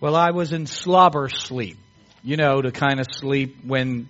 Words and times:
Well, 0.00 0.16
I 0.16 0.30
was 0.30 0.52
in 0.52 0.66
slobber 0.66 1.28
sleep. 1.28 1.76
You 2.22 2.38
know, 2.38 2.62
the 2.62 2.72
kind 2.72 3.00
of 3.00 3.06
sleep 3.10 3.58
when 3.64 4.08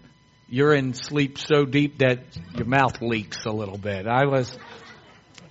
you're 0.48 0.72
in 0.72 0.94
sleep 0.94 1.36
so 1.36 1.64
deep 1.64 1.98
that 1.98 2.20
your 2.54 2.66
mouth 2.66 3.02
leaks 3.02 3.44
a 3.44 3.50
little 3.50 3.76
bit. 3.76 4.06
I 4.06 4.26
was, 4.26 4.56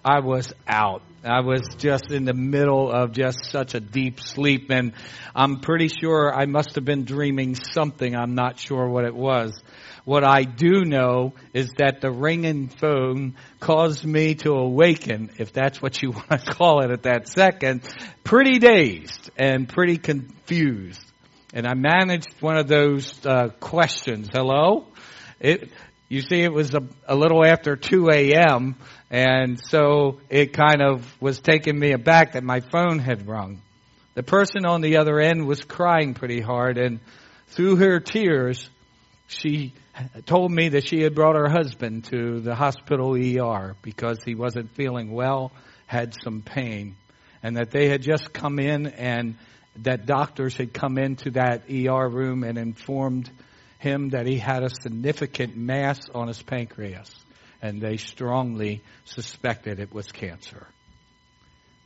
I 0.03 0.19
was 0.19 0.53
out. 0.67 1.01
I 1.23 1.41
was 1.41 1.61
just 1.77 2.11
in 2.11 2.23
the 2.23 2.33
middle 2.33 2.89
of 2.89 3.11
just 3.11 3.51
such 3.51 3.75
a 3.75 3.79
deep 3.79 4.21
sleep 4.21 4.69
and 4.69 4.93
I'm 5.35 5.59
pretty 5.59 5.89
sure 5.89 6.33
I 6.33 6.45
must 6.45 6.75
have 6.75 6.85
been 6.85 7.03
dreaming 7.03 7.55
something. 7.55 8.15
I'm 8.15 8.35
not 8.35 8.57
sure 8.57 8.87
what 8.87 9.05
it 9.05 9.13
was. 9.13 9.51
What 10.05 10.23
I 10.23 10.43
do 10.43 10.85
know 10.85 11.33
is 11.53 11.69
that 11.77 12.01
the 12.01 12.09
ringing 12.09 12.69
phone 12.69 13.35
caused 13.59 14.05
me 14.05 14.35
to 14.35 14.51
awaken, 14.53 15.29
if 15.37 15.51
that's 15.51 15.81
what 15.81 16.01
you 16.01 16.11
want 16.13 16.29
to 16.29 16.37
call 16.51 16.83
it 16.83 16.91
at 16.91 17.03
that 17.03 17.27
second, 17.27 17.81
pretty 18.23 18.59
dazed 18.59 19.29
and 19.37 19.67
pretty 19.67 19.97
confused. 19.97 21.03
And 21.53 21.67
I 21.67 21.73
managed 21.73 22.41
one 22.41 22.57
of 22.57 22.67
those 22.67 23.25
uh, 23.25 23.49
questions. 23.59 24.29
Hello? 24.31 24.87
It, 25.39 25.71
you 26.09 26.21
see, 26.23 26.41
it 26.41 26.51
was 26.51 26.73
a, 26.73 26.81
a 27.07 27.15
little 27.15 27.45
after 27.45 27.75
2 27.75 28.09
a.m., 28.11 28.75
and 29.11 29.59
so 29.63 30.19
it 30.29 30.53
kind 30.53 30.81
of 30.81 31.05
was 31.21 31.39
taking 31.39 31.77
me 31.77 31.91
aback 31.91 32.33
that 32.33 32.43
my 32.43 32.61
phone 32.61 32.97
had 32.97 33.27
rung. 33.27 33.61
The 34.15 34.23
person 34.23 34.65
on 34.65 34.81
the 34.81 34.97
other 34.97 35.19
end 35.19 35.45
was 35.47 35.63
crying 35.63 36.15
pretty 36.15 36.41
hard, 36.41 36.79
and 36.79 36.99
through 37.49 37.75
her 37.75 37.99
tears, 37.99 38.69
she 39.27 39.73
told 40.25 40.51
me 40.51 40.69
that 40.69 40.87
she 40.87 41.01
had 41.03 41.13
brought 41.13 41.35
her 41.35 41.47
husband 41.47 42.05
to 42.05 42.39
the 42.39 42.55
hospital 42.55 43.13
ER 43.13 43.75
because 43.83 44.17
he 44.25 44.33
wasn't 44.33 44.71
feeling 44.71 45.11
well, 45.11 45.51
had 45.85 46.15
some 46.23 46.41
pain, 46.41 46.95
and 47.43 47.55
that 47.57 47.69
they 47.69 47.87
had 47.87 48.01
just 48.01 48.33
come 48.33 48.57
in 48.57 48.87
and 48.87 49.35
that 49.83 50.07
doctors 50.07 50.57
had 50.57 50.73
come 50.73 50.97
into 50.97 51.31
that 51.31 51.63
ER 51.69 52.09
room 52.09 52.43
and 52.43 52.57
informed 52.57 53.29
him 53.79 54.09
that 54.09 54.27
he 54.27 54.37
had 54.37 54.63
a 54.63 54.69
significant 54.69 55.57
mass 55.57 55.99
on 56.13 56.27
his 56.27 56.41
pancreas 56.41 57.13
and 57.61 57.81
they 57.81 57.97
strongly 57.97 58.83
suspected 59.05 59.79
it 59.79 59.93
was 59.93 60.07
cancer. 60.07 60.67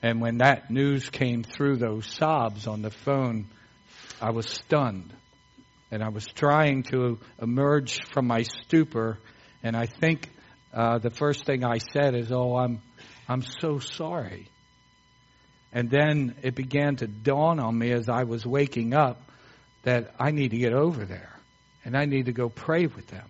And 0.01 0.19
when 0.19 0.39
that 0.39 0.69
news 0.69 1.09
came 1.09 1.43
through 1.43 1.77
those 1.77 2.05
sobs 2.05 2.67
on 2.67 2.81
the 2.81 2.91
phone, 2.91 3.45
I 4.21 4.31
was 4.31 4.47
stunned 4.49 5.13
and 5.91 6.03
I 6.03 6.09
was 6.09 6.25
trying 6.25 6.83
to 6.83 7.19
emerge 7.41 8.03
from 8.11 8.27
my 8.27 8.43
stupor. 8.43 9.19
And 9.61 9.75
I 9.75 9.85
think 9.85 10.29
uh, 10.73 10.97
the 10.97 11.11
first 11.11 11.45
thing 11.45 11.63
I 11.63 11.77
said 11.77 12.15
is, 12.15 12.31
"Oh, 12.31 12.57
I'm, 12.57 12.81
I'm 13.29 13.43
so 13.43 13.79
sorry." 13.79 14.47
And 15.71 15.89
then 15.89 16.35
it 16.41 16.55
began 16.55 16.97
to 16.97 17.07
dawn 17.07 17.59
on 17.59 17.77
me 17.77 17.91
as 17.91 18.09
I 18.09 18.23
was 18.23 18.45
waking 18.45 18.93
up 18.93 19.21
that 19.83 20.13
I 20.19 20.31
need 20.31 20.51
to 20.51 20.57
get 20.57 20.73
over 20.73 21.05
there 21.05 21.32
and 21.83 21.97
I 21.97 22.05
need 22.05 22.25
to 22.25 22.33
go 22.33 22.49
pray 22.49 22.87
with 22.87 23.07
them. 23.07 23.27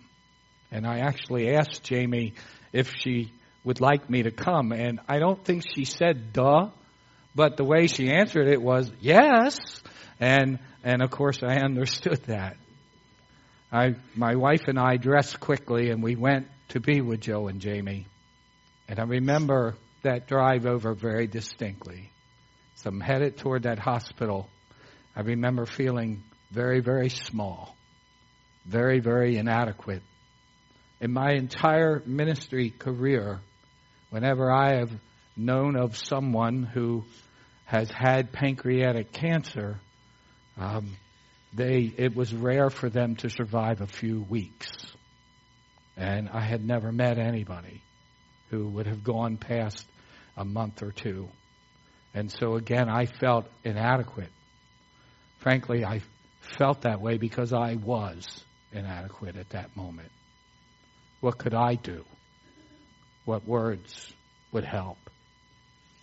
And 0.71 0.85
I 0.87 0.99
actually 0.99 1.55
asked 1.55 1.83
Jamie 1.83 2.33
if 2.71 2.93
she 2.95 3.31
would 3.63 3.79
like 3.79 4.09
me 4.09 4.23
to 4.23 4.31
come, 4.31 4.71
and 4.71 4.99
I 5.07 5.19
don't 5.19 5.43
think 5.43 5.63
she 5.75 5.85
said 5.85 6.33
"duh," 6.33 6.69
but 7.35 7.57
the 7.57 7.63
way 7.63 7.87
she 7.87 8.11
answered 8.11 8.47
it 8.47 8.61
was 8.61 8.91
yes. 8.99 9.57
And 10.19 10.59
and 10.83 11.01
of 11.01 11.11
course, 11.11 11.41
I 11.43 11.57
understood 11.57 12.23
that. 12.27 12.57
I, 13.71 13.95
my 14.15 14.35
wife 14.35 14.67
and 14.67 14.77
I 14.77 14.97
dressed 14.97 15.39
quickly 15.39 15.89
and 15.89 16.03
we 16.03 16.15
went 16.15 16.47
to 16.69 16.79
be 16.79 17.01
with 17.01 17.21
Joe 17.21 17.47
and 17.47 17.59
Jamie. 17.59 18.05
And 18.87 18.99
I 18.99 19.03
remember 19.03 19.75
that 20.03 20.27
drive 20.27 20.65
over 20.67 20.93
very 20.93 21.25
distinctly. 21.25 22.11
So 22.75 22.89
I'm 22.89 22.99
headed 22.99 23.37
toward 23.37 23.63
that 23.63 23.79
hospital. 23.79 24.49
I 25.15 25.21
remember 25.21 25.65
feeling 25.65 26.23
very, 26.51 26.81
very 26.81 27.09
small, 27.09 27.75
very, 28.65 28.99
very 28.99 29.37
inadequate. 29.37 30.03
In 31.01 31.11
my 31.11 31.33
entire 31.33 32.01
ministry 32.05 32.69
career, 32.69 33.41
whenever 34.09 34.51
I 34.51 34.77
have 34.77 34.91
known 35.35 35.75
of 35.75 35.97
someone 35.97 36.63
who 36.63 37.03
has 37.65 37.91
had 37.91 38.31
pancreatic 38.31 39.11
cancer, 39.11 39.79
um, 40.57 40.95
they 41.53 41.91
it 41.97 42.15
was 42.15 42.33
rare 42.33 42.69
for 42.69 42.89
them 42.89 43.15
to 43.17 43.29
survive 43.29 43.81
a 43.81 43.87
few 43.87 44.21
weeks. 44.29 44.69
And 45.97 46.29
I 46.29 46.41
had 46.41 46.65
never 46.65 46.91
met 46.91 47.19
anybody 47.19 47.81
who 48.49 48.67
would 48.69 48.87
have 48.87 49.03
gone 49.03 49.37
past 49.37 49.85
a 50.37 50.45
month 50.45 50.81
or 50.81 50.91
two. 50.91 51.27
And 52.13 52.31
so 52.31 52.55
again, 52.55 52.89
I 52.89 53.05
felt 53.05 53.45
inadequate. 53.63 54.31
Frankly, 55.39 55.83
I 55.83 56.01
felt 56.57 56.81
that 56.81 57.01
way 57.01 57.17
because 57.17 57.53
I 57.53 57.75
was 57.75 58.43
inadequate 58.73 59.35
at 59.35 59.49
that 59.51 59.75
moment. 59.75 60.11
What 61.21 61.37
could 61.37 61.53
I 61.53 61.75
do? 61.75 62.03
What 63.25 63.47
words 63.47 64.13
would 64.51 64.65
help? 64.65 64.97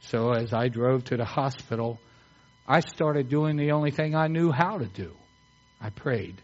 So 0.01 0.33
as 0.33 0.53
I 0.53 0.69
drove 0.69 1.05
to 1.05 1.17
the 1.17 1.25
hospital, 1.25 2.01
I 2.67 2.81
started 2.81 3.29
doing 3.29 3.57
the 3.57 3.73
only 3.73 3.91
thing 3.91 4.15
I 4.15 4.29
knew 4.29 4.51
how 4.51 4.79
to 4.79 4.87
do. 4.87 5.15
I 5.81 5.91
prayed. 5.91 6.41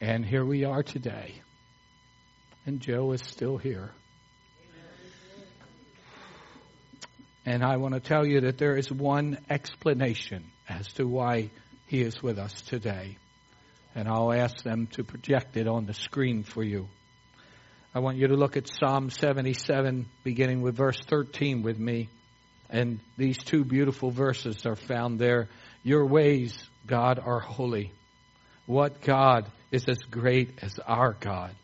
And 0.00 0.24
here 0.24 0.44
we 0.44 0.64
are 0.64 0.82
today. 0.82 1.42
And 2.66 2.80
Joe 2.80 3.12
is 3.12 3.22
still 3.22 3.56
here. 3.56 3.90
And 7.44 7.64
I 7.64 7.78
want 7.78 7.94
to 7.94 8.00
tell 8.00 8.26
you 8.26 8.42
that 8.42 8.58
there 8.58 8.76
is 8.76 8.92
one 8.92 9.38
explanation 9.48 10.44
as 10.68 10.86
to 10.94 11.08
why 11.08 11.50
he 11.86 12.02
is 12.02 12.22
with 12.22 12.38
us 12.38 12.60
today. 12.60 13.16
And 13.94 14.08
I'll 14.08 14.32
ask 14.32 14.62
them 14.62 14.86
to 14.92 15.04
project 15.04 15.56
it 15.56 15.66
on 15.66 15.86
the 15.86 15.94
screen 15.94 16.42
for 16.42 16.62
you. 16.62 16.88
I 17.94 18.00
want 18.00 18.18
you 18.18 18.28
to 18.28 18.36
look 18.36 18.56
at 18.56 18.68
Psalm 18.68 19.10
77, 19.10 20.06
beginning 20.22 20.60
with 20.60 20.76
verse 20.76 20.98
13 21.08 21.62
with 21.62 21.78
me. 21.78 22.08
And 22.70 23.00
these 23.16 23.38
two 23.38 23.64
beautiful 23.64 24.10
verses 24.10 24.66
are 24.66 24.76
found 24.76 25.18
there. 25.18 25.48
Your 25.82 26.06
ways, 26.06 26.58
God, 26.86 27.18
are 27.18 27.40
holy. 27.40 27.92
What 28.66 29.00
God 29.00 29.50
is 29.72 29.86
as 29.88 29.98
great 29.98 30.58
as 30.62 30.78
our 30.86 31.14
God? 31.18 31.54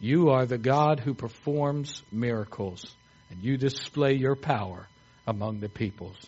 You 0.00 0.30
are 0.30 0.44
the 0.44 0.58
God 0.58 0.98
who 1.00 1.14
performs 1.14 2.02
miracles, 2.10 2.84
and 3.30 3.42
you 3.42 3.56
display 3.56 4.14
your 4.14 4.34
power 4.34 4.88
among 5.26 5.60
the 5.60 5.68
peoples. 5.68 6.18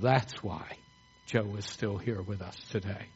That's 0.00 0.42
why 0.42 0.76
Joe 1.26 1.54
is 1.56 1.64
still 1.64 1.96
here 1.96 2.20
with 2.20 2.42
us 2.42 2.56
today. 2.70 3.06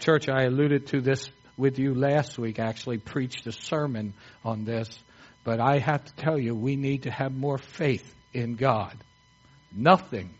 Church, 0.00 0.28
I 0.28 0.44
alluded 0.44 0.88
to 0.88 1.00
this 1.00 1.30
with 1.56 1.78
you 1.78 1.94
last 1.94 2.38
week, 2.38 2.58
I 2.58 2.64
actually 2.64 2.98
preached 2.98 3.46
a 3.46 3.52
sermon 3.52 4.14
on 4.44 4.64
this, 4.64 4.98
but 5.42 5.60
I 5.60 5.78
have 5.78 6.04
to 6.04 6.14
tell 6.16 6.38
you, 6.38 6.54
we 6.54 6.76
need 6.76 7.04
to 7.04 7.10
have 7.10 7.32
more 7.34 7.58
faith 7.58 8.14
in 8.32 8.56
God. 8.56 8.96
Nothing 9.74 10.30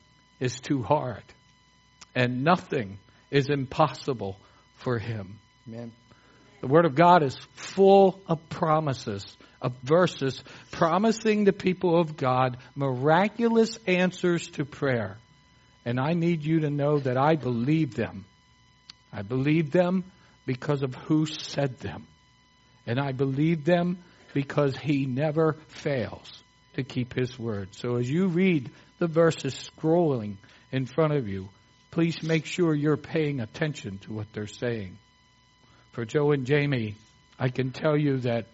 is 0.40 0.60
too 0.60 0.82
hard, 0.82 1.22
and 2.14 2.44
nothing 2.44 2.98
is 3.30 3.48
impossible 3.48 4.38
for 4.76 4.98
Him. 4.98 5.38
Amen. 5.66 5.92
The 6.60 6.68
Word 6.68 6.84
of 6.84 6.94
God 6.94 7.22
is 7.22 7.36
full 7.54 8.20
of 8.26 8.48
promises, 8.48 9.24
of 9.62 9.74
verses 9.82 10.42
promising 10.70 11.44
the 11.44 11.52
people 11.52 11.98
of 11.98 12.16
God 12.16 12.58
miraculous 12.74 13.78
answers 13.86 14.48
to 14.50 14.64
prayer. 14.64 15.16
And 15.84 15.98
I 16.00 16.12
need 16.12 16.44
you 16.44 16.60
to 16.60 16.70
know 16.70 16.98
that 16.98 17.16
I 17.16 17.36
believe 17.36 17.94
them. 17.94 18.24
I 19.12 19.22
believe 19.22 19.70
them 19.70 20.04
because 20.44 20.82
of 20.82 20.94
who 20.94 21.26
said 21.26 21.78
them. 21.80 22.06
And 22.86 23.00
I 23.00 23.12
believe 23.12 23.64
them 23.64 23.98
because 24.32 24.76
He 24.76 25.06
never 25.06 25.56
fails 25.68 26.42
to 26.74 26.84
keep 26.84 27.14
His 27.14 27.38
word. 27.38 27.74
So 27.74 27.96
as 27.96 28.08
you 28.08 28.28
read 28.28 28.70
the 28.98 29.06
verses 29.06 29.54
scrolling 29.54 30.36
in 30.70 30.86
front 30.86 31.14
of 31.14 31.28
you, 31.28 31.48
please 31.90 32.22
make 32.22 32.46
sure 32.46 32.74
you're 32.74 32.96
paying 32.96 33.40
attention 33.40 33.98
to 33.98 34.12
what 34.12 34.26
they're 34.32 34.46
saying. 34.46 34.98
For 35.92 36.04
Joe 36.04 36.32
and 36.32 36.46
Jamie, 36.46 36.96
I 37.38 37.48
can 37.48 37.72
tell 37.72 37.96
you 37.96 38.18
that 38.18 38.46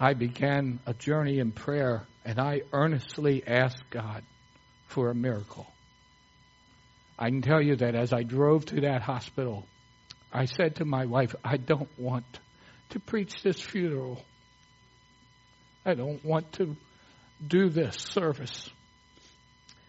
I 0.00 0.14
began 0.14 0.80
a 0.86 0.94
journey 0.94 1.38
in 1.38 1.52
prayer 1.52 2.06
and 2.24 2.38
I 2.38 2.62
earnestly 2.72 3.42
asked 3.46 3.82
God 3.90 4.22
for 4.88 5.10
a 5.10 5.14
miracle. 5.14 5.66
I 7.18 7.30
can 7.30 7.42
tell 7.42 7.60
you 7.60 7.76
that 7.76 7.94
as 7.94 8.12
I 8.12 8.22
drove 8.22 8.66
to 8.66 8.82
that 8.82 9.02
hospital, 9.02 9.66
I 10.32 10.44
said 10.44 10.76
to 10.76 10.84
my 10.84 11.06
wife, 11.06 11.34
I 11.44 11.56
don't 11.56 11.88
want 11.98 12.40
to 12.90 13.00
preach 13.00 13.42
this 13.42 13.60
funeral. 13.60 14.22
I 15.84 15.94
don't 15.94 16.24
want 16.24 16.52
to 16.54 16.76
do 17.46 17.68
this 17.68 17.96
service. 17.96 18.68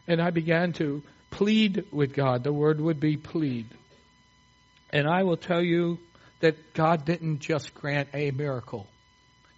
And 0.07 0.21
I 0.21 0.29
began 0.31 0.73
to 0.73 1.03
plead 1.29 1.85
with 1.91 2.13
God. 2.13 2.43
The 2.43 2.53
word 2.53 2.79
would 2.79 2.99
be 2.99 3.17
plead. 3.17 3.67
And 4.91 5.07
I 5.07 5.23
will 5.23 5.37
tell 5.37 5.61
you 5.61 5.99
that 6.39 6.73
God 6.73 7.05
didn't 7.05 7.39
just 7.39 7.73
grant 7.73 8.09
a 8.13 8.31
miracle, 8.31 8.87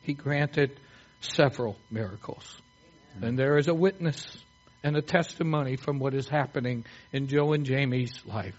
He 0.01 0.13
granted 0.13 0.79
several 1.21 1.77
miracles. 1.89 2.61
And 3.21 3.37
there 3.37 3.57
is 3.57 3.67
a 3.67 3.73
witness 3.73 4.37
and 4.83 4.95
a 4.95 5.01
testimony 5.01 5.75
from 5.75 5.99
what 5.99 6.13
is 6.13 6.27
happening 6.27 6.85
in 7.11 7.27
Joe 7.27 7.53
and 7.53 7.65
Jamie's 7.65 8.13
life. 8.25 8.55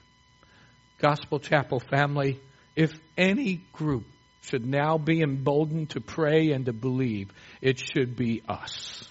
Gospel 1.02 1.40
Chapel 1.40 1.80
family, 1.80 2.40
if 2.76 2.92
any 3.18 3.60
group 3.72 4.04
should 4.42 4.64
now 4.64 4.98
be 4.98 5.20
emboldened 5.20 5.90
to 5.90 6.00
pray 6.00 6.52
and 6.52 6.66
to 6.66 6.72
believe, 6.72 7.30
it 7.60 7.80
should 7.80 8.16
be 8.16 8.42
us. 8.48 9.04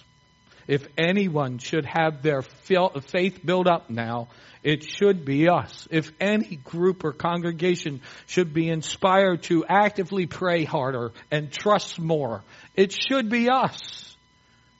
If 0.66 0.86
anyone 0.96 1.58
should 1.58 1.84
have 1.84 2.22
their 2.22 2.40
faith 2.42 3.40
built 3.44 3.66
up 3.66 3.90
now, 3.90 4.28
it 4.62 4.84
should 4.84 5.24
be 5.24 5.48
us. 5.48 5.88
If 5.90 6.12
any 6.20 6.56
group 6.56 7.04
or 7.04 7.12
congregation 7.12 8.00
should 8.26 8.54
be 8.54 8.68
inspired 8.68 9.42
to 9.44 9.64
actively 9.66 10.26
pray 10.26 10.64
harder 10.64 11.12
and 11.30 11.52
trust 11.52 11.98
more, 11.98 12.42
it 12.74 12.92
should 12.92 13.28
be 13.28 13.50
us. 13.50 14.16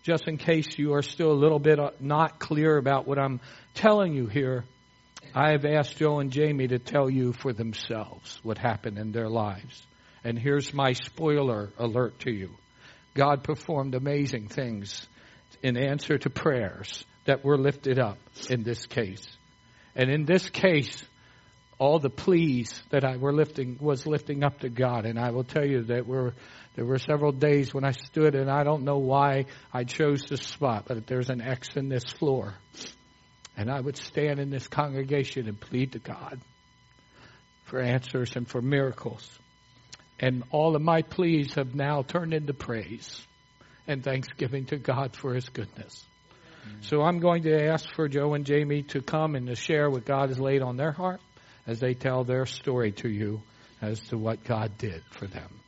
Just 0.03 0.29
in 0.29 0.39
case 0.39 0.79
you 0.79 0.95
are 0.95 1.03
still 1.03 1.31
a 1.31 1.35
little 1.35 1.59
bit 1.59 1.79
uh, 1.79 1.91
not 2.01 2.39
clear 2.39 2.77
about 2.77 3.07
what 3.07 3.19
I'm 3.19 3.41
telling 3.75 4.15
you 4.15 4.27
here, 4.27 4.65
I 5.35 5.53
have 5.53 5.65
asked 5.65 5.97
Joe 5.97 6.21
and 6.21 6.31
Jamie 6.31 6.69
to 6.69 6.79
tell 6.79 7.09
you 7.09 7.33
for 7.33 7.53
themselves 7.53 8.39
what 8.43 8.59
happened 8.59 8.99
in 8.99 9.13
their 9.13 9.29
lives. 9.29 9.87
And 10.25 10.39
here's 10.39 10.75
my 10.75 10.93
spoiler 10.93 11.71
alert 11.79 12.21
to 12.21 12.31
you. 12.31 12.51
God 13.15 13.43
performed 13.43 13.95
amazing 13.95 14.49
things 14.49 15.07
in 15.63 15.77
answer 15.77 16.19
to 16.19 16.31
prayers 16.31 17.05
that 17.25 17.45
were 17.45 17.59
lifted 17.59 17.99
up 17.99 18.19
in 18.51 18.63
this 18.63 18.87
case. 18.87 19.27
And 19.95 20.11
in 20.11 20.25
this 20.25 20.49
case, 20.49 21.03
all 21.79 21.99
the 21.99 22.11
pleas 22.11 22.83
that 22.91 23.05
I 23.05 23.17
were 23.17 23.33
lifting 23.33 23.77
was 23.81 24.07
lifting 24.07 24.45
up 24.45 24.61
to 24.61 24.69
God. 24.69 25.05
And 25.05 25.19
I 25.19 25.31
will 25.31 25.45
tell 25.45 25.65
you 25.65 25.83
that 25.85 26.07
were, 26.07 26.35
there 26.77 26.85
were 26.85 26.99
several 26.99 27.33
days 27.33 27.75
when 27.75 27.85
I 27.85 27.91
stood 27.91 28.35
and 28.35 28.51
I 28.51 28.63
don't 28.65 28.85
know 28.85 28.99
why 28.99 29.47
I 29.73 29.85
chose 29.85 30.23
this 30.23 30.43
spot, 30.43 30.85
but 30.87 31.07
there's 31.07 31.31
an 31.31 31.41
X 31.41 31.71
in 31.77 31.89
this 31.89 32.05
floor. 32.05 32.55
And 33.57 33.71
I 33.71 33.81
would 33.81 33.97
stand 33.97 34.41
in 34.41 34.51
this 34.51 34.67
congregation 34.67 35.49
and 35.49 35.61
plead 35.61 35.93
to 35.93 35.99
God 35.99 36.41
for 37.65 37.81
answers 37.81 38.35
and 38.37 38.49
for 38.49 38.63
miracles. 38.63 39.29
And 40.19 40.45
all 40.51 40.77
of 40.77 40.83
my 40.83 41.03
pleas 41.03 41.55
have 41.55 41.75
now 41.75 42.03
turned 42.03 42.33
into 42.33 42.55
praise 42.55 43.27
and 43.87 44.03
thanksgiving 44.03 44.67
to 44.67 44.77
God 44.77 45.17
for 45.17 45.35
His 45.35 45.49
goodness. 45.49 46.05
So 46.83 47.03
I'm 47.03 47.19
going 47.19 47.43
to 47.45 47.69
ask 47.69 47.93
for 47.95 48.09
Joe 48.09 48.35
and 48.35 48.47
Jamie 48.47 48.85
to 48.85 49.03
come 49.03 49.35
and 49.35 49.49
to 49.49 49.57
share 49.57 49.91
what 49.91 50.05
God 50.05 50.29
has 50.29 50.39
laid 50.39 50.63
on 50.63 50.77
their 50.77 50.93
heart 50.93 51.21
as 51.67 51.81
they 51.81 51.95
tell 51.95 52.25
their 52.25 52.47
story 52.47 52.93
to 52.93 53.09
you 53.09 53.43
as 53.81 53.99
to 54.09 54.19
what 54.19 54.45
God 54.45 54.79
did 54.79 55.03
for 55.11 55.27
them. 55.27 55.62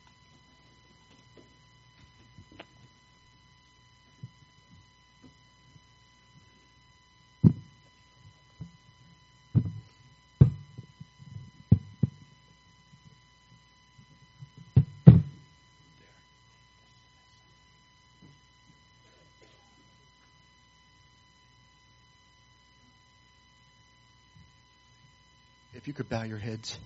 Bow 26.15 26.23
your 26.23 26.37
heads. 26.37 26.79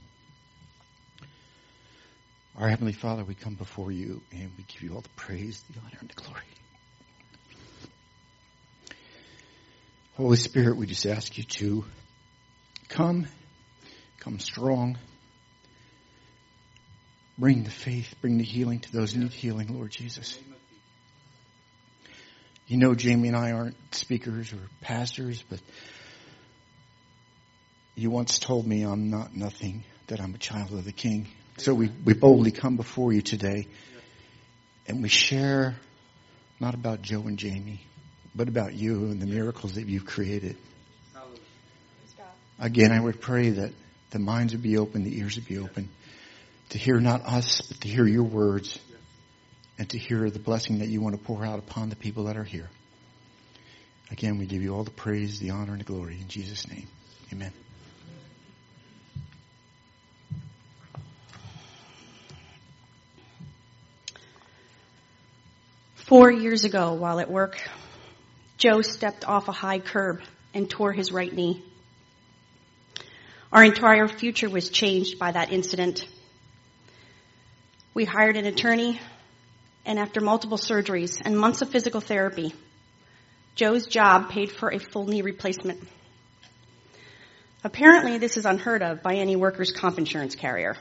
Our 2.58 2.68
Heavenly 2.68 2.94
Father, 2.94 3.24
we 3.24 3.36
come 3.36 3.54
before 3.54 3.92
you 3.92 4.24
and 4.32 4.52
we 4.58 4.64
give 4.64 4.82
you 4.82 4.96
all 4.96 5.02
the 5.02 5.10
praise, 5.10 5.64
the 5.70 5.80
honor, 5.82 5.98
and 6.00 6.10
the 6.10 6.16
glory. 6.16 6.42
Holy 10.18 10.36
Spirit, 10.36 10.78
we 10.78 10.88
just 10.88 11.06
ask 11.06 11.38
you 11.38 11.44
to 11.44 11.86
come, 12.88 13.28
come 14.20 14.40
strong. 14.40 14.98
Bring 17.38 17.64
the 17.64 17.70
faith, 17.70 18.16
bring 18.22 18.40
the 18.40 18.44
healing 18.44 18.80
to 18.80 18.92
those 18.92 19.14
who 19.14 19.20
need 19.22 19.32
healing, 19.32 19.76
Lord 19.76 19.92
Jesus. 19.92 20.40
You 22.66 22.78
know, 22.78 22.96
Jamie 22.96 23.28
and 23.28 23.38
I 23.38 23.52
aren't 23.52 23.94
speakers 23.94 24.54
or 24.54 24.60
pastors, 24.82 25.44
but 25.48 25.60
you 28.00 28.10
once 28.10 28.40
told 28.40 28.66
me 28.66 28.84
I'm 28.84 29.10
not 29.10 29.36
nothing, 29.36 29.84
that 30.08 30.22
I'm 30.22 30.34
a 30.34 30.38
child 30.38 30.72
of 30.72 30.86
the 30.86 30.92
King. 30.92 31.28
So 31.58 31.74
we, 31.74 31.92
we 32.06 32.14
boldly 32.14 32.52
come 32.52 32.78
before 32.78 33.12
you 33.12 33.22
today 33.22 33.68
and 34.88 35.04
we 35.04 35.10
share 35.10 35.76
not 36.60 36.74
about 36.74 37.02
Joe 37.02 37.22
and 37.22 37.38
Jamie, 37.38 37.82
but 38.34 38.48
about 38.48 38.74
you 38.74 39.06
and 39.06 39.22
the 39.22 39.26
miracles 39.26 39.76
that 39.76 39.86
you've 39.86 40.06
created. 40.06 40.56
Again, 42.58 42.92
I 42.92 43.00
would 43.00 43.22
pray 43.22 43.52
that 43.52 43.72
the 44.12 44.20
minds 44.20 44.54
would 44.54 44.64
be 44.64 44.78
open, 44.78 45.04
the 45.04 45.18
ears 45.20 45.36
would 45.36 45.48
be 45.48 45.60
open 45.60 45.90
to 46.70 46.78
hear 46.78 47.00
not 47.00 47.22
us, 47.26 47.62
but 47.62 47.82
to 47.82 47.88
hear 47.88 48.06
your 48.06 48.24
words 48.24 48.80
and 49.78 49.90
to 49.90 49.98
hear 49.98 50.30
the 50.30 50.40
blessing 50.40 50.80
that 50.80 50.88
you 50.88 51.02
want 51.02 51.18
to 51.18 51.22
pour 51.22 51.46
out 51.46 51.60
upon 51.60 51.90
the 51.90 51.96
people 51.96 52.26
that 52.26 52.38
are 52.38 52.44
here. 52.44 52.70
Again, 54.12 54.38
we 54.38 54.46
give 54.46 54.62
you 54.62 54.76
all 54.76 54.84
the 54.84 54.92
praise, 54.92 55.40
the 55.40 55.52
honor, 55.52 55.72
and 55.72 55.82
the 55.82 55.86
glory 55.86 56.18
in 56.20 56.28
Jesus' 56.28 56.68
name. 56.68 56.88
Amen. 57.32 57.54
Four 66.10 66.32
years 66.32 66.64
ago, 66.64 66.94
while 66.94 67.20
at 67.20 67.30
work, 67.30 67.62
Joe 68.58 68.82
stepped 68.82 69.28
off 69.28 69.48
a 69.48 69.52
high 69.52 69.78
curb 69.78 70.22
and 70.56 70.68
tore 70.68 70.92
his 70.92 71.12
right 71.12 71.32
knee. 71.32 71.64
Our 73.54 73.64
entire 73.64 74.08
future 74.08 74.50
was 74.50 74.72
changed 74.72 75.20
by 75.20 75.34
that 75.34 75.54
incident. 75.54 76.08
We 77.94 78.06
hired 78.06 78.38
an 78.38 78.48
attorney, 78.48 79.00
and 79.86 80.00
after 80.00 80.20
multiple 80.20 80.58
surgeries 80.58 81.22
and 81.24 81.38
months 81.38 81.62
of 81.62 81.70
physical 81.70 82.02
therapy, 82.02 82.56
Joe's 83.54 83.86
job 83.86 84.32
paid 84.32 84.52
for 84.52 84.74
a 84.74 84.80
full 84.80 85.06
knee 85.06 85.22
replacement. 85.22 85.88
Apparently, 87.64 88.18
this 88.18 88.36
is 88.36 88.48
unheard 88.48 88.82
of 88.82 89.04
by 89.04 89.14
any 89.14 89.36
workers' 89.36 89.72
comp 89.72 90.00
insurance 90.00 90.36
carrier. 90.36 90.76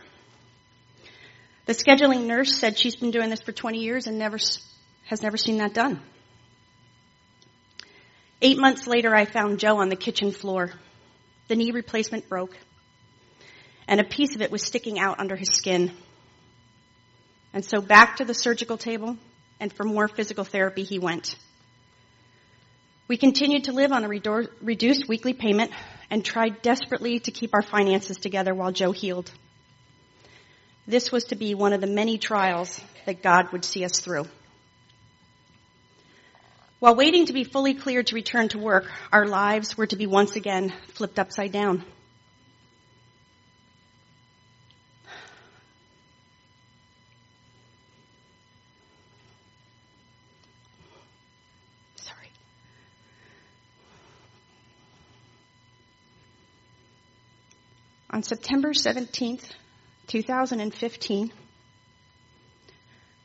The 1.67 1.75
scheduling 1.75 2.25
nurse 2.25 2.57
said 2.57 2.79
she's 2.79 2.97
been 2.97 3.11
doing 3.11 3.29
this 3.29 3.43
for 3.43 3.53
20 3.53 3.81
years 3.81 4.07
and 4.07 4.19
never 4.19 4.39
has 5.09 5.23
never 5.23 5.37
seen 5.37 5.59
that 5.59 5.75
done. 5.75 6.01
Eight 8.41 8.59
months 8.59 8.87
later, 8.87 9.15
I 9.15 9.25
found 9.25 9.59
Joe 9.59 9.79
on 9.79 9.89
the 9.89 9.97
kitchen 9.97 10.31
floor. 10.31 10.73
The 11.49 11.57
knee 11.57 11.73
replacement 11.73 12.29
broke, 12.29 12.57
and 13.89 14.01
a 14.01 14.05
piece 14.05 14.35
of 14.35 14.43
it 14.43 14.51
was 14.51 14.63
sticking 14.63 14.99
out 15.01 15.19
under 15.19 15.35
his 15.35 15.49
skin. 15.49 15.93
And 17.55 17.65
so 17.65 17.81
back 17.81 18.17
to 18.17 18.27
the 18.27 18.35
surgical 18.35 18.77
table, 18.77 19.17
and 19.59 19.73
for 19.73 19.85
more 19.85 20.09
physical 20.09 20.45
therapy, 20.45 20.85
he 20.85 20.99
went. 20.99 21.37
We 23.09 23.17
continued 23.17 23.65
to 23.65 23.73
live 23.73 23.93
on 23.93 24.05
a 24.05 24.09
reduced 24.09 25.09
weekly 25.09 25.33
payment 25.33 25.73
and 26.11 26.23
tried 26.23 26.61
desperately 26.61 27.21
to 27.21 27.31
keep 27.31 27.55
our 27.55 27.63
finances 27.63 28.19
together 28.19 28.55
while 28.55 28.71
Joe 28.71 28.93
healed. 28.93 29.33
This 30.87 31.11
was 31.11 31.25
to 31.25 31.35
be 31.35 31.55
one 31.55 31.73
of 31.73 31.81
the 31.81 31.87
many 31.87 32.19
trials 32.19 32.79
that 33.07 33.23
God 33.23 33.53
would 33.53 33.65
see 33.65 33.85
us 33.87 34.01
through. 34.01 34.27
While 36.81 36.95
waiting 36.95 37.27
to 37.27 37.33
be 37.33 37.43
fully 37.43 37.75
cleared 37.75 38.07
to 38.09 38.15
return 38.15 38.49
to 38.51 38.59
work, 38.59 38.89
our 39.13 39.27
lives 39.27 39.77
were 39.77 39.89
to 39.89 39.97
be 39.97 40.07
once 40.07 40.37
again 40.37 40.73
flipped 40.95 41.19
upside 41.19 41.51
down. 41.51 41.85
Sorry. 51.97 52.31
On 58.11 58.23
September 58.23 58.73
17th, 58.73 59.51
2015, 60.07 61.33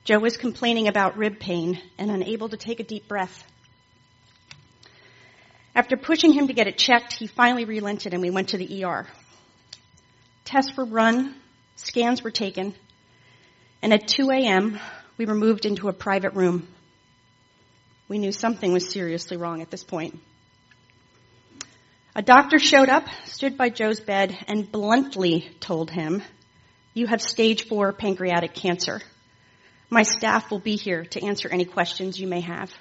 Joe 0.03 0.19
was 0.19 0.35
complaining 0.35 0.89
about 0.89 1.17
rib 1.17 1.39
pain 1.39 1.81
and 1.97 2.11
unable 2.11 2.49
to 2.49 2.57
take 2.57 2.81
a 2.81 2.83
deep 2.83 3.07
breath. 3.07 3.43
After 5.75 5.95
pushing 5.95 6.33
him 6.33 6.47
to 6.47 6.53
get 6.53 6.67
it 6.67 6.77
checked, 6.77 7.13
he 7.13 7.25
finally 7.25 7.63
relented 7.63 8.13
and 8.13 8.21
we 8.21 8.29
went 8.29 8.49
to 8.49 8.57
the 8.57 8.83
ER. 8.83 9.07
Tests 10.43 10.75
were 10.75 10.85
run, 10.85 11.35
scans 11.77 12.21
were 12.21 12.31
taken, 12.31 12.75
and 13.81 13.93
at 13.93 14.07
2 14.07 14.29
a.m., 14.29 14.77
we 15.17 15.25
were 15.25 15.35
moved 15.35 15.65
into 15.65 15.87
a 15.87 15.93
private 15.93 16.33
room. 16.33 16.67
We 18.09 18.17
knew 18.17 18.33
something 18.33 18.73
was 18.73 18.89
seriously 18.89 19.37
wrong 19.37 19.61
at 19.61 19.71
this 19.71 19.85
point. 19.85 20.19
A 22.15 22.21
doctor 22.21 22.59
showed 22.59 22.89
up, 22.89 23.07
stood 23.25 23.57
by 23.57 23.69
Joe's 23.69 24.01
bed, 24.01 24.37
and 24.47 24.69
bluntly 24.69 25.49
told 25.61 25.89
him, 25.89 26.21
You 26.93 27.07
have 27.07 27.21
stage 27.21 27.67
four 27.67 27.93
pancreatic 27.93 28.53
cancer. 28.53 29.01
My 29.93 30.01
staff 30.01 30.49
will 30.49 30.57
be 30.59 30.75
here 30.75 31.05
to 31.05 31.23
answer 31.23 31.47
any 31.47 31.65
questions 31.65 32.19
you 32.19 32.27
may 32.27 32.41
have. 32.41 32.73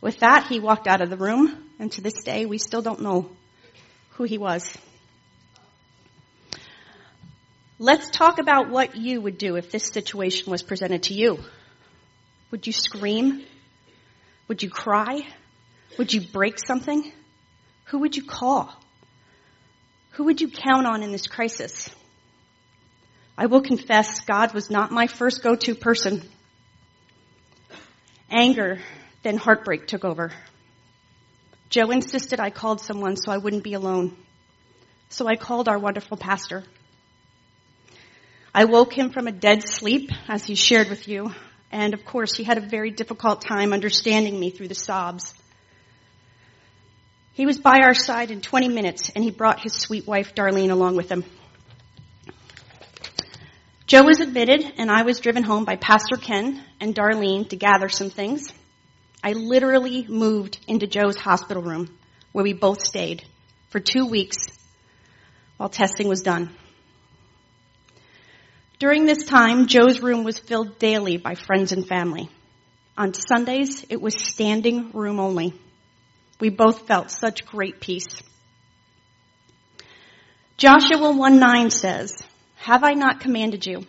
With 0.00 0.20
that, 0.20 0.46
he 0.46 0.60
walked 0.60 0.86
out 0.86 1.00
of 1.00 1.10
the 1.10 1.16
room, 1.16 1.70
and 1.80 1.90
to 1.90 2.00
this 2.00 2.22
day, 2.22 2.46
we 2.46 2.58
still 2.58 2.82
don't 2.82 3.02
know 3.02 3.28
who 4.10 4.22
he 4.22 4.38
was. 4.38 4.72
Let's 7.80 8.08
talk 8.10 8.38
about 8.38 8.70
what 8.70 8.94
you 8.94 9.20
would 9.20 9.38
do 9.38 9.56
if 9.56 9.72
this 9.72 9.88
situation 9.88 10.52
was 10.52 10.62
presented 10.62 11.02
to 11.04 11.14
you. 11.14 11.40
Would 12.52 12.68
you 12.68 12.72
scream? 12.72 13.42
Would 14.46 14.62
you 14.62 14.70
cry? 14.70 15.26
Would 15.98 16.12
you 16.12 16.20
break 16.20 16.64
something? 16.64 17.12
Who 17.86 17.98
would 17.98 18.16
you 18.16 18.24
call? 18.24 18.72
Who 20.10 20.26
would 20.26 20.40
you 20.40 20.48
count 20.48 20.86
on 20.86 21.02
in 21.02 21.10
this 21.10 21.26
crisis? 21.26 21.90
I 23.40 23.46
will 23.46 23.60
confess 23.60 24.18
God 24.22 24.52
was 24.52 24.68
not 24.68 24.90
my 24.90 25.06
first 25.06 25.44
go-to 25.44 25.76
person. 25.76 26.28
Anger, 28.28 28.80
then 29.22 29.36
heartbreak 29.36 29.86
took 29.86 30.04
over. 30.04 30.32
Joe 31.70 31.92
insisted 31.92 32.40
I 32.40 32.50
called 32.50 32.80
someone 32.80 33.14
so 33.14 33.30
I 33.30 33.38
wouldn't 33.38 33.62
be 33.62 33.74
alone. 33.74 34.16
So 35.10 35.28
I 35.28 35.36
called 35.36 35.68
our 35.68 35.78
wonderful 35.78 36.16
pastor. 36.16 36.64
I 38.52 38.64
woke 38.64 38.92
him 38.92 39.10
from 39.10 39.28
a 39.28 39.32
dead 39.32 39.68
sleep, 39.68 40.10
as 40.26 40.44
he 40.44 40.56
shared 40.56 40.88
with 40.88 41.06
you, 41.06 41.32
and 41.70 41.94
of 41.94 42.04
course 42.04 42.36
he 42.36 42.42
had 42.42 42.58
a 42.58 42.68
very 42.68 42.90
difficult 42.90 43.42
time 43.42 43.72
understanding 43.72 44.40
me 44.40 44.50
through 44.50 44.68
the 44.68 44.74
sobs. 44.74 45.32
He 47.34 47.46
was 47.46 47.60
by 47.60 47.82
our 47.84 47.94
side 47.94 48.32
in 48.32 48.40
20 48.40 48.68
minutes, 48.68 49.12
and 49.14 49.22
he 49.22 49.30
brought 49.30 49.60
his 49.60 49.74
sweet 49.74 50.08
wife, 50.08 50.34
Darlene, 50.34 50.72
along 50.72 50.96
with 50.96 51.08
him. 51.08 51.22
Joe 53.88 54.02
was 54.02 54.20
admitted, 54.20 54.70
and 54.76 54.90
I 54.90 55.02
was 55.02 55.18
driven 55.18 55.42
home 55.42 55.64
by 55.64 55.76
Pastor 55.76 56.18
Ken 56.18 56.62
and 56.78 56.94
Darlene 56.94 57.48
to 57.48 57.56
gather 57.56 57.88
some 57.88 58.10
things. 58.10 58.52
I 59.24 59.32
literally 59.32 60.06
moved 60.06 60.58
into 60.68 60.86
Joe's 60.86 61.16
hospital 61.16 61.62
room, 61.62 61.96
where 62.32 62.44
we 62.44 62.52
both 62.52 62.82
stayed 62.82 63.24
for 63.70 63.80
two 63.80 64.04
weeks 64.04 64.36
while 65.56 65.70
testing 65.70 66.06
was 66.06 66.20
done. 66.20 66.54
During 68.78 69.06
this 69.06 69.24
time, 69.24 69.68
Joe's 69.68 70.00
room 70.00 70.22
was 70.22 70.38
filled 70.38 70.78
daily 70.78 71.16
by 71.16 71.34
friends 71.34 71.72
and 71.72 71.88
family. 71.88 72.28
On 72.98 73.14
Sundays, 73.14 73.86
it 73.88 74.02
was 74.02 74.22
standing 74.22 74.90
room 74.90 75.18
only. 75.18 75.54
We 76.40 76.50
both 76.50 76.86
felt 76.86 77.10
such 77.10 77.46
great 77.46 77.80
peace. 77.80 78.20
Joshua 80.58 81.10
1 81.10 81.40
9 81.40 81.70
says, 81.70 82.22
Have 82.58 82.84
I 82.84 82.94
not 82.94 83.20
commanded 83.20 83.66
you? 83.66 83.86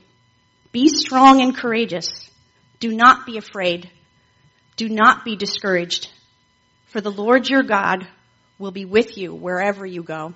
Be 0.72 0.88
strong 0.88 1.42
and 1.42 1.56
courageous. 1.56 2.08
Do 2.80 2.96
not 2.96 3.26
be 3.26 3.38
afraid. 3.38 3.90
Do 4.78 4.88
not 4.88 5.26
be 5.26 5.36
discouraged. 5.36 6.10
For 6.88 7.02
the 7.02 7.12
Lord 7.12 7.50
your 7.50 7.64
God 7.64 8.08
will 8.58 8.72
be 8.72 8.86
with 8.86 9.18
you 9.18 9.34
wherever 9.34 9.86
you 9.86 10.04
go. 10.04 10.34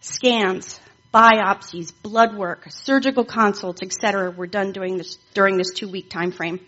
Scans, 0.00 0.78
biopsies, 1.12 1.92
blood 2.02 2.36
work, 2.36 2.66
surgical 2.68 3.24
consults, 3.24 3.82
etc. 3.82 4.30
were 4.30 4.46
done 4.46 4.72
during 4.72 4.98
this, 4.98 5.16
during 5.34 5.56
this 5.56 5.70
two 5.74 5.88
week 5.88 6.10
time 6.10 6.30
frame. 6.30 6.60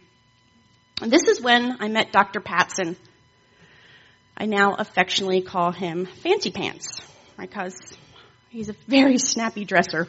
And 1.00 1.10
this 1.10 1.28
is 1.28 1.40
when 1.40 1.76
I 1.80 1.88
met 1.88 2.10
Dr. 2.10 2.40
Patson. 2.40 2.96
I 4.36 4.46
now 4.46 4.74
affectionately 4.74 5.42
call 5.42 5.72
him 5.72 6.06
Fancy 6.06 6.50
Pants 6.50 7.00
because 7.38 7.76
he's 8.48 8.68
a 8.68 8.74
very 8.86 9.18
snappy 9.18 9.64
dresser. 9.64 10.08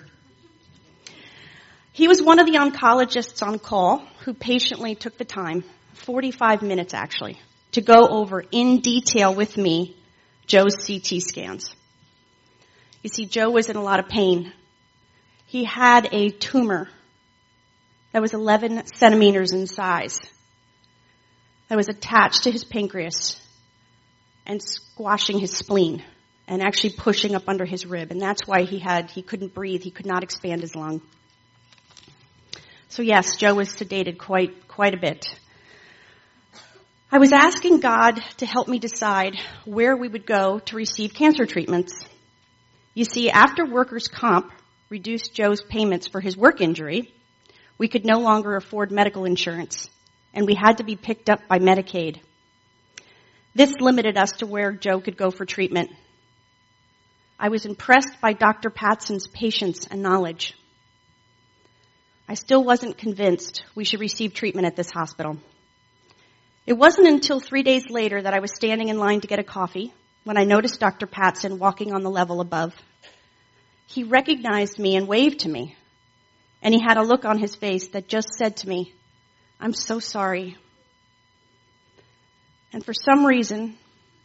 He 1.91 2.08
was 2.08 2.22
one 2.22 2.39
of 2.39 2.46
the 2.46 2.58
oncologists 2.58 3.46
on 3.46 3.60
call 3.60 4.00
who 4.24 4.34
patiently 4.34 4.96
took 4.96 5.17
the 5.17 5.25
time, 5.25 5.63
45 5.96 6.62
minutes 6.62 6.93
actually, 6.93 7.38
to 7.74 7.81
go 7.81 8.08
over 8.08 8.43
in 8.51 8.79
detail 8.79 9.34
with 9.34 9.58
me 9.58 9.98
Joe's 10.48 10.75
CT 10.75 11.22
scans. 11.22 11.75
You 13.03 13.10
see, 13.10 13.25
Joe 13.25 13.50
was 13.50 13.69
in 13.69 13.75
a 13.75 13.84
lot 13.84 14.00
of 14.00 14.08
pain. 14.08 14.51
He 15.46 15.63
had 15.63 16.10
a 16.12 16.29
tumor 16.29 16.89
that 18.12 18.22
was 18.22 18.34
11 18.34 18.86
centimeters 18.88 19.51
in 19.51 19.67
size 19.67 20.19
that 21.67 21.75
was 21.75 21.88
attached 21.88 22.43
to 22.43 22.51
his 22.51 22.63
pancreas 22.63 23.39
and 24.46 24.62
squashing 24.62 25.38
his 25.38 25.51
spleen 25.51 26.03
and 26.50 26.63
actually 26.63 26.89
pushing 26.98 27.36
up 27.36 27.48
under 27.48 27.63
his 27.63 27.86
rib. 27.86 28.10
And 28.12 28.20
that's 28.20 28.48
why 28.48 28.63
he 28.63 28.79
had, 28.79 29.12
he 29.12 29.22
couldn't 29.22 29.53
breathe. 29.53 29.84
He 29.84 29.91
could 29.91 30.08
not 30.08 30.24
expand 30.24 30.62
his 30.62 30.75
lung. 30.75 31.01
So 32.89 33.03
yes, 33.03 33.38
Joe 33.38 33.53
was 33.53 33.70
sedated 33.70 34.18
quite, 34.18 34.68
quite 34.68 34.96
a 34.96 35.00
bit. 35.00 35.27
I 37.12 37.20
was 37.20 37.32
asking 37.32 37.82
God 37.82 38.20
to 38.38 38.48
help 38.48 38.68
me 38.68 38.79
decide 38.79 39.36
where 39.65 39.96
we 39.96 40.08
would 40.08 40.25
go 40.25 40.60
to 40.60 40.75
receive 40.75 41.13
cancer 41.13 41.46
treatments. 41.46 41.94
You 42.96 43.06
see, 43.06 43.29
after 43.29 43.65
workers' 43.65 44.08
comp 44.08 44.51
reduced 44.89 45.36
Joe's 45.36 45.62
payments 45.62 46.08
for 46.08 46.20
his 46.20 46.36
work 46.36 46.62
injury, 46.62 47.13
we 47.77 47.88
could 47.88 48.06
no 48.06 48.20
longer 48.20 48.56
afford 48.56 48.91
medical 48.91 49.25
insurance, 49.25 49.88
and 50.34 50.48
we 50.48 50.56
had 50.56 50.77
to 50.77 50.84
be 50.84 50.96
picked 50.96 51.29
up 51.29 51.48
by 51.48 51.60
Medicaid. 51.60 52.20
This 53.53 53.74
limited 53.79 54.18
us 54.18 54.32
to 54.38 54.48
where 54.48 54.72
Joe 54.72 55.00
could 55.00 55.18
go 55.18 55.29
for 55.29 55.46
treatment. 55.46 55.91
I 57.39 57.48
was 57.48 57.65
impressed 57.65 58.19
by 58.19 58.34
Dr. 58.34 58.69
Patson's 58.69 59.25
patience 59.25 59.88
and 59.89 60.01
knowledge. 60.01 60.53
I 62.27 62.34
still 62.34 62.63
wasn't 62.63 62.98
convinced 62.98 63.63
we 63.75 63.86
should 63.86 64.01
receive 64.01 64.34
treatment 64.34 64.67
at 64.67 64.75
this 64.75 64.91
hospital. 64.91 65.38
It 66.67 66.74
wasn't 66.74 67.08
until 67.08 67.39
three 67.39 67.63
days 67.63 67.89
later 67.89 68.22
that 68.22 68.34
I 68.34 68.41
was 68.41 68.53
standing 68.53 68.89
in 68.89 69.00
line 69.00 69.22
to 69.22 69.27
get 69.27 69.39
a 69.39 69.43
coffee 69.43 69.93
when 70.25 70.38
I 70.38 70.43
noticed 70.43 70.81
Dr. 70.81 71.08
Patson 71.08 71.60
walking 71.60 71.93
on 71.93 72.03
the 72.03 72.10
level 72.10 72.41
above. 72.41 72.75
He 73.88 74.03
recognized 74.03 74.77
me 74.77 74.98
and 74.98 75.08
waved 75.08 75.39
to 75.39 75.50
me. 75.50 75.77
And 76.62 76.74
he 76.74 76.81
had 76.86 76.98
a 76.98 77.03
look 77.03 77.24
on 77.24 77.39
his 77.39 77.55
face 77.55 77.88
that 77.89 78.10
just 78.10 78.34
said 78.38 78.58
to 78.58 78.67
me, 78.69 78.93
I'm 79.62 79.74
so 79.74 80.00
sorry. 80.00 80.58
And 82.74 82.86
for 82.86 82.93
some 82.93 83.25
reason, 83.25 83.77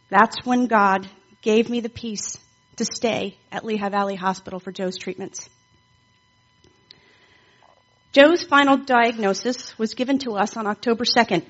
that's 0.09 0.45
when 0.45 0.67
God 0.67 1.07
gave 1.41 1.69
me 1.69 1.79
the 1.79 1.89
peace 1.89 2.37
to 2.77 2.85
stay 2.85 3.37
at 3.51 3.65
Lehigh 3.65 3.89
Valley 3.89 4.15
Hospital 4.15 4.59
for 4.59 4.71
Joe's 4.71 4.97
treatments. 4.97 5.49
Joe's 8.11 8.43
final 8.43 8.77
diagnosis 8.77 9.77
was 9.77 9.93
given 9.93 10.19
to 10.19 10.33
us 10.33 10.55
on 10.55 10.67
October 10.67 11.03
2nd. 11.03 11.43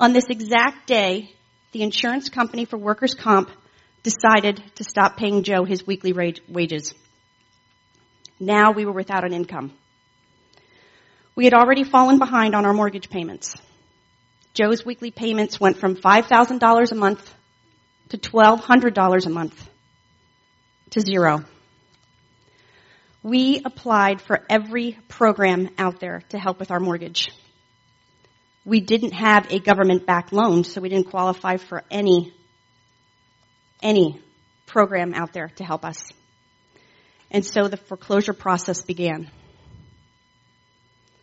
On 0.00 0.12
this 0.12 0.26
exact 0.28 0.86
day, 0.86 1.32
the 1.72 1.82
insurance 1.82 2.28
company 2.28 2.64
for 2.64 2.76
workers' 2.76 3.14
comp 3.14 3.50
decided 4.02 4.62
to 4.76 4.84
stop 4.84 5.16
paying 5.16 5.42
Joe 5.42 5.64
his 5.64 5.86
weekly 5.86 6.12
wages. 6.48 6.94
Now 8.40 8.72
we 8.72 8.84
were 8.84 8.92
without 8.92 9.24
an 9.24 9.32
income. 9.32 9.72
We 11.36 11.44
had 11.44 11.54
already 11.54 11.84
fallen 11.84 12.18
behind 12.18 12.54
on 12.54 12.64
our 12.64 12.72
mortgage 12.72 13.08
payments. 13.08 13.54
Joe's 14.54 14.84
weekly 14.84 15.10
payments 15.10 15.58
went 15.58 15.78
from 15.78 15.96
$5,000 15.96 16.92
a 16.92 16.94
month 16.94 17.34
to 18.10 18.18
$1,200 18.18 19.26
a 19.26 19.30
month 19.30 19.68
to 20.90 21.00
zero. 21.00 21.44
We 23.22 23.62
applied 23.64 24.20
for 24.20 24.44
every 24.50 24.98
program 25.08 25.70
out 25.78 25.98
there 25.98 26.22
to 26.28 26.38
help 26.38 26.60
with 26.60 26.70
our 26.70 26.80
mortgage. 26.80 27.30
We 28.64 28.80
didn't 28.80 29.12
have 29.12 29.50
a 29.50 29.58
government 29.58 30.06
backed 30.06 30.32
loan, 30.32 30.64
so 30.64 30.80
we 30.80 30.88
didn't 30.88 31.10
qualify 31.10 31.56
for 31.56 31.84
any, 31.90 32.32
any 33.82 34.20
program 34.66 35.14
out 35.14 35.32
there 35.32 35.48
to 35.56 35.64
help 35.64 35.84
us. 35.84 36.12
And 37.30 37.44
so 37.44 37.68
the 37.68 37.76
foreclosure 37.76 38.32
process 38.32 38.82
began. 38.82 39.30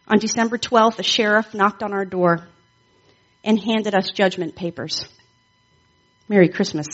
On 0.08 0.20
December 0.20 0.58
12th, 0.58 1.00
a 1.00 1.04
sheriff 1.04 1.54
knocked 1.54 1.84
on 1.84 1.94
our 1.94 2.06
door 2.06 2.48
and 3.44 3.60
handed 3.60 3.96
us 3.96 4.12
judgment 4.12 4.56
papers. 4.56 5.06
Merry 6.28 6.50
Christmas. 6.50 6.88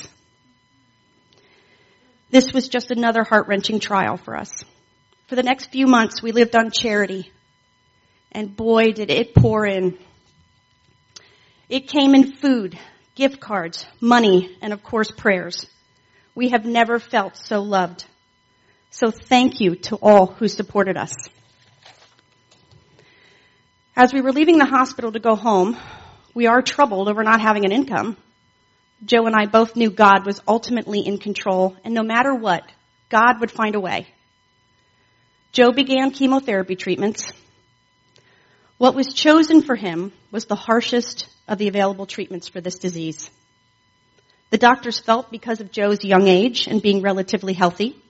This 2.29 2.51
was 2.53 2.67
just 2.67 2.91
another 2.91 3.23
heart 3.23 3.47
wrenching 3.47 3.79
trial 3.79 4.17
for 4.17 4.35
us. 4.35 4.63
For 5.27 5.35
the 5.35 5.43
next 5.43 5.71
few 5.71 5.87
months, 5.87 6.21
we 6.21 6.31
lived 6.31 6.55
on 6.55 6.71
charity. 6.71 7.31
And 8.31 8.55
boy, 8.55 8.91
did 8.91 9.09
it 9.09 9.33
pour 9.33 9.65
in. 9.65 9.97
It 11.69 11.87
came 11.87 12.15
in 12.15 12.33
food, 12.33 12.77
gift 13.15 13.39
cards, 13.39 13.85
money, 13.99 14.55
and 14.61 14.73
of 14.73 14.83
course 14.83 15.11
prayers. 15.11 15.65
We 16.35 16.49
have 16.49 16.65
never 16.65 16.99
felt 16.99 17.35
so 17.35 17.61
loved. 17.61 18.05
So 18.89 19.11
thank 19.11 19.59
you 19.59 19.75
to 19.75 19.95
all 19.95 20.27
who 20.27 20.47
supported 20.47 20.97
us. 20.97 21.13
As 23.95 24.13
we 24.13 24.21
were 24.21 24.31
leaving 24.31 24.59
the 24.59 24.65
hospital 24.65 25.11
to 25.11 25.19
go 25.19 25.35
home, 25.35 25.77
we 26.33 26.45
are 26.45 26.61
troubled 26.61 27.09
over 27.09 27.23
not 27.23 27.41
having 27.41 27.65
an 27.65 27.71
income. 27.71 28.15
Joe 29.05 29.25
and 29.25 29.35
I 29.35 29.45
both 29.45 29.75
knew 29.75 29.89
God 29.89 30.25
was 30.25 30.41
ultimately 30.47 31.01
in 31.01 31.17
control, 31.19 31.75
and 31.83 31.93
no 31.93 32.03
matter 32.03 32.33
what, 32.33 32.63
God 33.09 33.39
would 33.39 33.51
find 33.51 33.75
a 33.75 33.79
way. 33.79 34.07
Joe 35.51 35.71
began 35.71 36.11
chemotherapy 36.11 36.75
treatments. 36.75 37.31
What 38.77 38.95
was 38.95 39.13
chosen 39.13 39.61
for 39.61 39.75
him 39.75 40.11
was 40.31 40.45
the 40.45 40.55
harshest 40.55 41.27
of 41.47 41.57
the 41.57 41.67
available 41.67 42.05
treatments 42.05 42.47
for 42.47 42.61
this 42.61 42.77
disease. 42.77 43.29
The 44.49 44.57
doctors 44.57 44.99
felt 44.99 45.31
because 45.31 45.61
of 45.61 45.71
Joe's 45.71 46.03
young 46.03 46.27
age 46.27 46.67
and 46.67 46.81
being 46.81 47.01
relatively 47.01 47.53
healthy. 47.53 48.01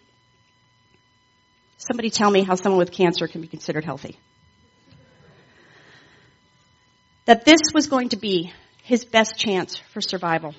Somebody 1.78 2.10
tell 2.10 2.30
me 2.30 2.44
how 2.44 2.56
someone 2.56 2.80
with 2.80 2.92
cancer 2.92 3.28
can 3.28 3.42
be 3.42 3.48
considered 3.48 3.86
healthy. 3.86 4.20
That 7.26 7.46
this 7.46 7.60
was 7.74 7.88
going 7.88 8.10
to 8.10 8.18
be 8.18 8.52
his 8.84 9.04
best 9.06 9.38
chance 9.38 9.78
for 9.78 10.02
survival. 10.02 10.56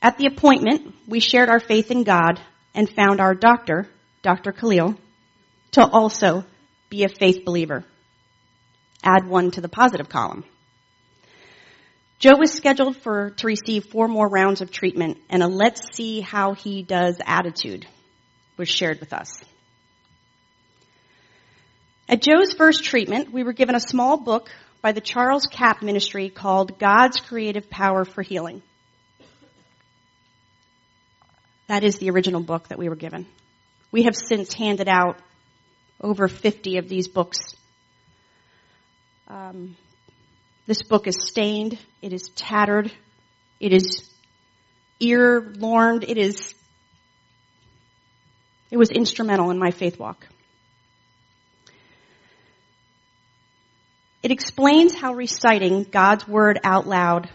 At 0.00 0.16
the 0.16 0.26
appointment, 0.26 0.94
we 1.06 1.20
shared 1.20 1.48
our 1.48 1.60
faith 1.60 1.90
in 1.90 2.04
God 2.04 2.40
and 2.74 2.88
found 2.88 3.20
our 3.20 3.34
doctor, 3.34 3.88
Dr. 4.22 4.52
Khalil, 4.52 4.94
to 5.72 5.86
also 5.86 6.44
be 6.88 7.04
a 7.04 7.08
faith 7.08 7.44
believer. 7.44 7.84
Add 9.02 9.26
one 9.26 9.50
to 9.52 9.60
the 9.60 9.68
positive 9.68 10.08
column. 10.08 10.44
Joe 12.18 12.36
was 12.36 12.52
scheduled 12.52 12.96
for, 12.96 13.30
to 13.30 13.46
receive 13.46 13.86
four 13.86 14.08
more 14.08 14.28
rounds 14.28 14.60
of 14.60 14.72
treatment 14.72 15.18
and 15.30 15.42
a 15.42 15.46
let's 15.46 15.94
see 15.94 16.20
how 16.20 16.54
he 16.54 16.82
does 16.82 17.16
attitude 17.24 17.86
was 18.56 18.68
shared 18.68 18.98
with 18.98 19.12
us. 19.12 19.40
At 22.08 22.22
Joe's 22.22 22.54
first 22.54 22.84
treatment, 22.84 23.32
we 23.32 23.44
were 23.44 23.52
given 23.52 23.74
a 23.74 23.80
small 23.80 24.16
book 24.16 24.50
by 24.80 24.92
the 24.92 25.00
Charles 25.00 25.46
Capps 25.46 25.82
Ministry 25.82 26.28
called 26.28 26.78
God's 26.78 27.18
Creative 27.18 27.68
Power 27.68 28.04
for 28.04 28.22
Healing. 28.22 28.62
That 31.68 31.84
is 31.84 31.98
the 31.98 32.10
original 32.10 32.42
book 32.42 32.68
that 32.68 32.78
we 32.78 32.88
were 32.88 32.96
given. 32.96 33.26
We 33.92 34.04
have 34.04 34.16
since 34.16 34.52
handed 34.54 34.88
out 34.88 35.18
over 36.00 36.26
50 36.26 36.78
of 36.78 36.88
these 36.88 37.08
books. 37.08 37.38
Um, 39.28 39.76
this 40.66 40.82
book 40.82 41.06
is 41.06 41.16
stained. 41.20 41.78
It 42.00 42.12
is 42.12 42.30
tattered. 42.34 42.90
It 43.60 43.72
is 43.72 44.10
ear-lorned. 44.98 46.04
It 46.04 46.16
is, 46.16 46.54
it 48.70 48.78
was 48.78 48.90
instrumental 48.90 49.50
in 49.50 49.58
my 49.58 49.70
faith 49.70 49.98
walk. 49.98 50.26
It 54.22 54.30
explains 54.30 54.94
how 54.94 55.14
reciting 55.14 55.84
God's 55.84 56.26
word 56.26 56.58
out 56.64 56.86
loud 56.86 57.30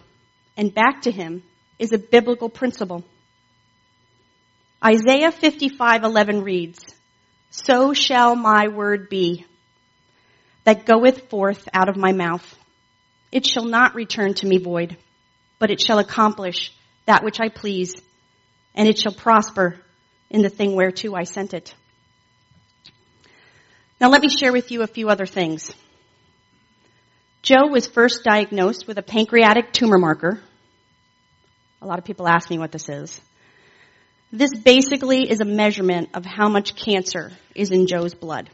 and 0.58 0.74
back 0.74 1.04
to 1.04 1.12
Him 1.12 1.44
is 1.80 1.92
a 1.92 1.98
biblical 1.98 2.50
principle. 2.50 3.04
Isaiah 4.86 5.32
55:11 5.32 6.44
reads, 6.44 6.84
"So 7.52 7.94
shall 7.94 8.36
my 8.36 8.68
word 8.68 9.08
be 9.08 9.46
that 10.66 10.86
goeth 10.86 11.30
forth 11.30 11.68
out 11.74 11.90
of 11.90 11.98
my 11.98 12.12
mouth. 12.12 12.44
It 13.32 13.46
shall 13.46 13.66
not 13.66 13.96
return 13.96 14.34
to 14.36 14.48
me 14.48 14.58
void, 14.58 14.98
but 15.60 15.72
it 15.72 15.82
shall 15.82 16.00
accomplish 16.00 16.72
that 17.06 17.24
which 17.24 17.40
I 17.40 17.50
please, 17.50 17.96
and 18.76 18.88
it 18.88 19.00
shall 19.00 19.14
prosper 19.14 19.80
in 20.30 20.42
the 20.42 20.50
thing 20.50 20.76
whereto 20.76 21.16
I 21.16 21.24
sent 21.24 21.54
it. 21.54 21.74
Now 24.00 24.10
let 24.10 24.22
me 24.22 24.30
share 24.30 24.52
with 24.52 24.72
you 24.72 24.82
a 24.82 24.88
few 24.88 25.10
other 25.10 25.26
things. 25.26 25.74
Joe 27.42 27.68
was 27.68 27.88
first 27.88 28.24
diagnosed 28.24 28.88
with 28.88 28.98
a 28.98 29.04
pancreatic 29.04 29.74
tumor 29.74 29.98
marker. 29.98 30.42
A 31.82 31.86
lot 31.86 32.00
of 32.00 32.06
people 32.06 32.28
ask 32.28 32.50
me 32.50 32.58
what 32.58 32.72
this 32.72 32.88
is. 32.90 33.20
This 34.36 34.50
basically 34.58 35.30
is 35.30 35.42
a 35.42 35.46
measurement 35.46 36.10
of 36.16 36.26
how 36.26 36.50
much 36.50 36.76
cancer 36.76 37.32
is 37.54 37.70
in 37.70 37.86
Joe's 37.86 38.16
blood. 38.16 38.50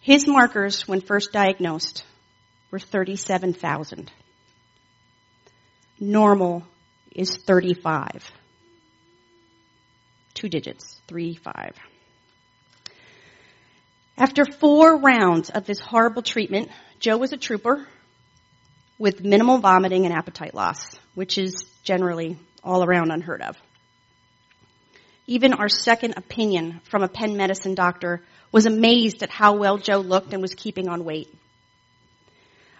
His 0.00 0.28
markers, 0.28 0.86
when 0.86 1.00
first 1.00 1.32
diagnosed, 1.32 2.04
were 2.70 2.78
37,000. 2.78 4.12
Normal 5.98 6.62
is 7.16 7.36
35. 7.36 8.30
Two 10.34 10.48
digits, 10.48 11.00
three, 11.08 11.34
five. 11.34 11.74
After 14.16 14.44
four 14.44 14.98
rounds 15.00 15.50
of 15.50 15.66
this 15.66 15.80
horrible 15.80 16.22
treatment, 16.22 16.70
Joe 17.00 17.16
was 17.16 17.32
a 17.32 17.36
trooper 17.36 17.84
with 19.00 19.24
minimal 19.24 19.58
vomiting 19.58 20.06
and 20.06 20.14
appetite 20.14 20.54
loss, 20.54 20.96
which 21.16 21.38
is 21.38 21.64
generally 21.82 22.38
all 22.62 22.84
around 22.84 23.10
unheard 23.10 23.42
of. 23.42 23.56
Even 25.26 25.52
our 25.52 25.68
second 25.68 26.14
opinion 26.16 26.80
from 26.84 27.02
a 27.02 27.08
Penn 27.08 27.36
medicine 27.36 27.74
doctor 27.74 28.22
was 28.52 28.66
amazed 28.66 29.22
at 29.22 29.30
how 29.30 29.56
well 29.56 29.78
Joe 29.78 29.98
looked 29.98 30.32
and 30.32 30.40
was 30.40 30.54
keeping 30.54 30.88
on 30.88 31.04
weight. 31.04 31.28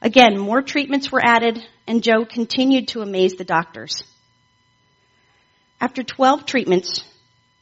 Again, 0.01 0.39
more 0.39 0.63
treatments 0.63 1.11
were 1.11 1.25
added, 1.25 1.61
and 1.87 2.03
Joe 2.03 2.25
continued 2.25 2.89
to 2.89 3.01
amaze 3.01 3.35
the 3.35 3.45
doctors. 3.45 4.05
After 5.81 6.03
12 6.03 6.47
treatments, 6.47 7.03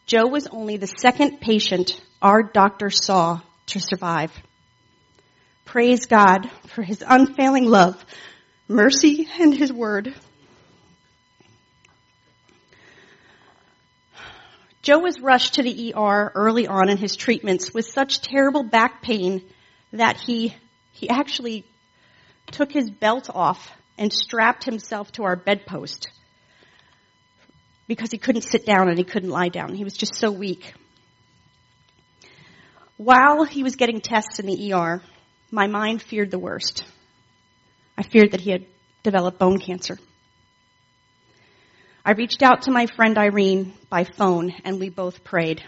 Joe 0.06 0.26
was 0.26 0.46
only 0.48 0.76
the 0.76 0.86
second 0.86 1.40
patient 1.40 2.00
our 2.20 2.42
doctor 2.42 2.90
saw 2.90 3.40
to 3.66 3.80
survive. 3.80 4.32
Praise 5.64 6.06
God 6.06 6.50
for 6.68 6.82
his 6.82 7.02
unfailing 7.06 7.64
love, 7.64 8.04
mercy, 8.68 9.26
and 9.40 9.56
his 9.56 9.72
word. 9.72 10.14
Joe 14.84 14.98
was 14.98 15.18
rushed 15.18 15.54
to 15.54 15.62
the 15.62 15.94
ER 15.96 16.30
early 16.34 16.66
on 16.66 16.90
in 16.90 16.98
his 16.98 17.16
treatments 17.16 17.72
with 17.72 17.86
such 17.86 18.20
terrible 18.20 18.62
back 18.62 19.00
pain 19.00 19.42
that 19.94 20.20
he, 20.20 20.54
he 20.92 21.08
actually 21.08 21.64
took 22.52 22.70
his 22.70 22.90
belt 22.90 23.30
off 23.34 23.72
and 23.96 24.12
strapped 24.12 24.64
himself 24.64 25.10
to 25.12 25.24
our 25.24 25.36
bedpost 25.36 26.08
because 27.88 28.10
he 28.10 28.18
couldn't 28.18 28.42
sit 28.42 28.66
down 28.66 28.90
and 28.90 28.98
he 28.98 29.04
couldn't 29.04 29.30
lie 29.30 29.48
down. 29.48 29.74
He 29.74 29.84
was 29.84 29.94
just 29.94 30.16
so 30.16 30.30
weak. 30.30 30.74
While 32.98 33.44
he 33.44 33.62
was 33.62 33.76
getting 33.76 34.02
tests 34.02 34.38
in 34.38 34.44
the 34.44 34.74
ER, 34.74 35.02
my 35.50 35.66
mind 35.66 36.02
feared 36.02 36.30
the 36.30 36.38
worst. 36.38 36.84
I 37.96 38.02
feared 38.02 38.32
that 38.32 38.42
he 38.42 38.50
had 38.50 38.66
developed 39.02 39.38
bone 39.38 39.60
cancer. 39.60 39.98
I 42.06 42.12
reached 42.12 42.42
out 42.42 42.62
to 42.62 42.70
my 42.70 42.86
friend 42.86 43.16
Irene 43.16 43.72
by 43.88 44.04
phone 44.04 44.52
and 44.62 44.78
we 44.78 44.90
both 44.90 45.24
prayed. 45.24 45.64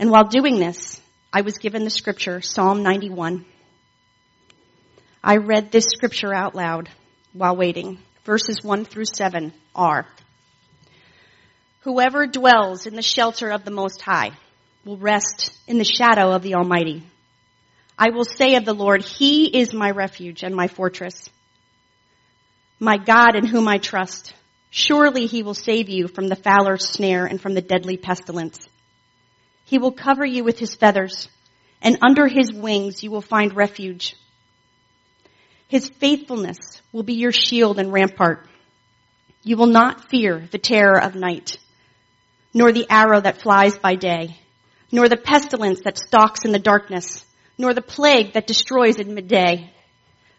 And 0.00 0.10
while 0.10 0.24
doing 0.24 0.58
this, 0.58 1.00
I 1.32 1.42
was 1.42 1.58
given 1.58 1.84
the 1.84 1.90
scripture, 1.90 2.40
Psalm 2.40 2.82
91. 2.82 3.44
I 5.22 5.36
read 5.36 5.70
this 5.70 5.84
scripture 5.84 6.34
out 6.34 6.56
loud 6.56 6.88
while 7.32 7.54
waiting. 7.54 7.98
Verses 8.24 8.58
1 8.64 8.86
through 8.86 9.04
7 9.04 9.52
are, 9.72 10.06
Whoever 11.82 12.26
dwells 12.26 12.86
in 12.86 12.96
the 12.96 13.02
shelter 13.02 13.50
of 13.50 13.64
the 13.64 13.70
Most 13.70 14.02
High 14.02 14.32
will 14.84 14.96
rest 14.96 15.56
in 15.68 15.78
the 15.78 15.84
shadow 15.84 16.32
of 16.32 16.42
the 16.42 16.56
Almighty. 16.56 17.04
I 17.96 18.10
will 18.10 18.24
say 18.24 18.56
of 18.56 18.64
the 18.64 18.74
Lord, 18.74 19.02
He 19.04 19.46
is 19.60 19.72
my 19.72 19.92
refuge 19.92 20.42
and 20.42 20.56
my 20.56 20.66
fortress, 20.66 21.30
my 22.80 22.96
God 22.96 23.36
in 23.36 23.46
whom 23.46 23.68
I 23.68 23.78
trust. 23.78 24.34
Surely 24.70 25.26
He 25.26 25.42
will 25.42 25.54
save 25.54 25.88
you 25.88 26.08
from 26.08 26.28
the 26.28 26.36
fowler's 26.36 26.88
snare 26.88 27.26
and 27.26 27.40
from 27.40 27.54
the 27.54 27.62
deadly 27.62 27.96
pestilence. 27.96 28.68
He 29.64 29.78
will 29.78 29.92
cover 29.92 30.24
you 30.24 30.44
with 30.44 30.58
His 30.58 30.74
feathers, 30.74 31.28
and 31.80 31.98
under 32.02 32.26
His 32.26 32.52
wings 32.52 33.02
you 33.02 33.10
will 33.10 33.22
find 33.22 33.54
refuge. 33.56 34.14
His 35.68 35.88
faithfulness 35.88 36.58
will 36.92 37.02
be 37.02 37.14
your 37.14 37.32
shield 37.32 37.78
and 37.78 37.92
rampart. 37.92 38.48
You 39.42 39.56
will 39.56 39.66
not 39.66 40.10
fear 40.10 40.48
the 40.50 40.58
terror 40.58 41.00
of 41.00 41.14
night, 41.14 41.58
nor 42.54 42.72
the 42.72 42.86
arrow 42.90 43.20
that 43.20 43.42
flies 43.42 43.78
by 43.78 43.94
day, 43.94 44.38
nor 44.90 45.08
the 45.08 45.16
pestilence 45.16 45.80
that 45.84 45.98
stalks 45.98 46.44
in 46.44 46.52
the 46.52 46.58
darkness, 46.58 47.24
nor 47.58 47.74
the 47.74 47.82
plague 47.82 48.32
that 48.32 48.46
destroys 48.46 48.96
in 48.96 49.14
midday. 49.14 49.70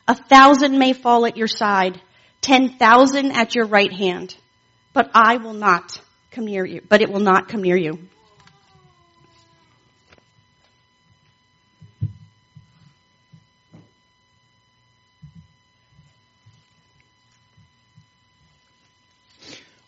A 0.08 0.16
thousand 0.16 0.80
may 0.80 0.94
fall 0.94 1.26
at 1.26 1.38
your 1.38 1.48
side, 1.48 2.02
ten 2.42 2.70
thousand 2.70 3.32
at 3.32 3.56
your 3.56 3.66
right 3.66 3.92
hand, 3.92 4.36
but 4.94 5.10
I 5.14 5.38
will 5.38 5.54
not 5.54 6.00
come 6.32 6.46
near 6.46 6.66
you, 6.66 6.82
but 6.88 7.02
it 7.02 7.12
will 7.12 7.20
not 7.20 7.50
come 7.50 7.62
near 7.62 7.78
you. 7.78 8.00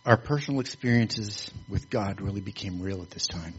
Our 0.03 0.17
personal 0.17 0.61
experiences 0.61 1.51
with 1.69 1.89
God 1.89 2.21
really 2.21 2.41
became 2.41 2.81
real 2.81 3.03
at 3.03 3.11
this 3.11 3.27
time. 3.27 3.53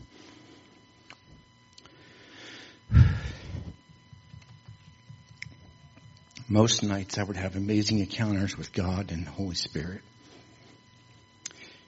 Most 6.52 6.82
nights 6.82 7.16
I 7.16 7.22
would 7.22 7.38
have 7.38 7.56
amazing 7.56 8.00
encounters 8.00 8.58
with 8.58 8.74
God 8.74 9.10
and 9.10 9.26
the 9.26 9.30
Holy 9.30 9.54
Spirit. 9.54 10.02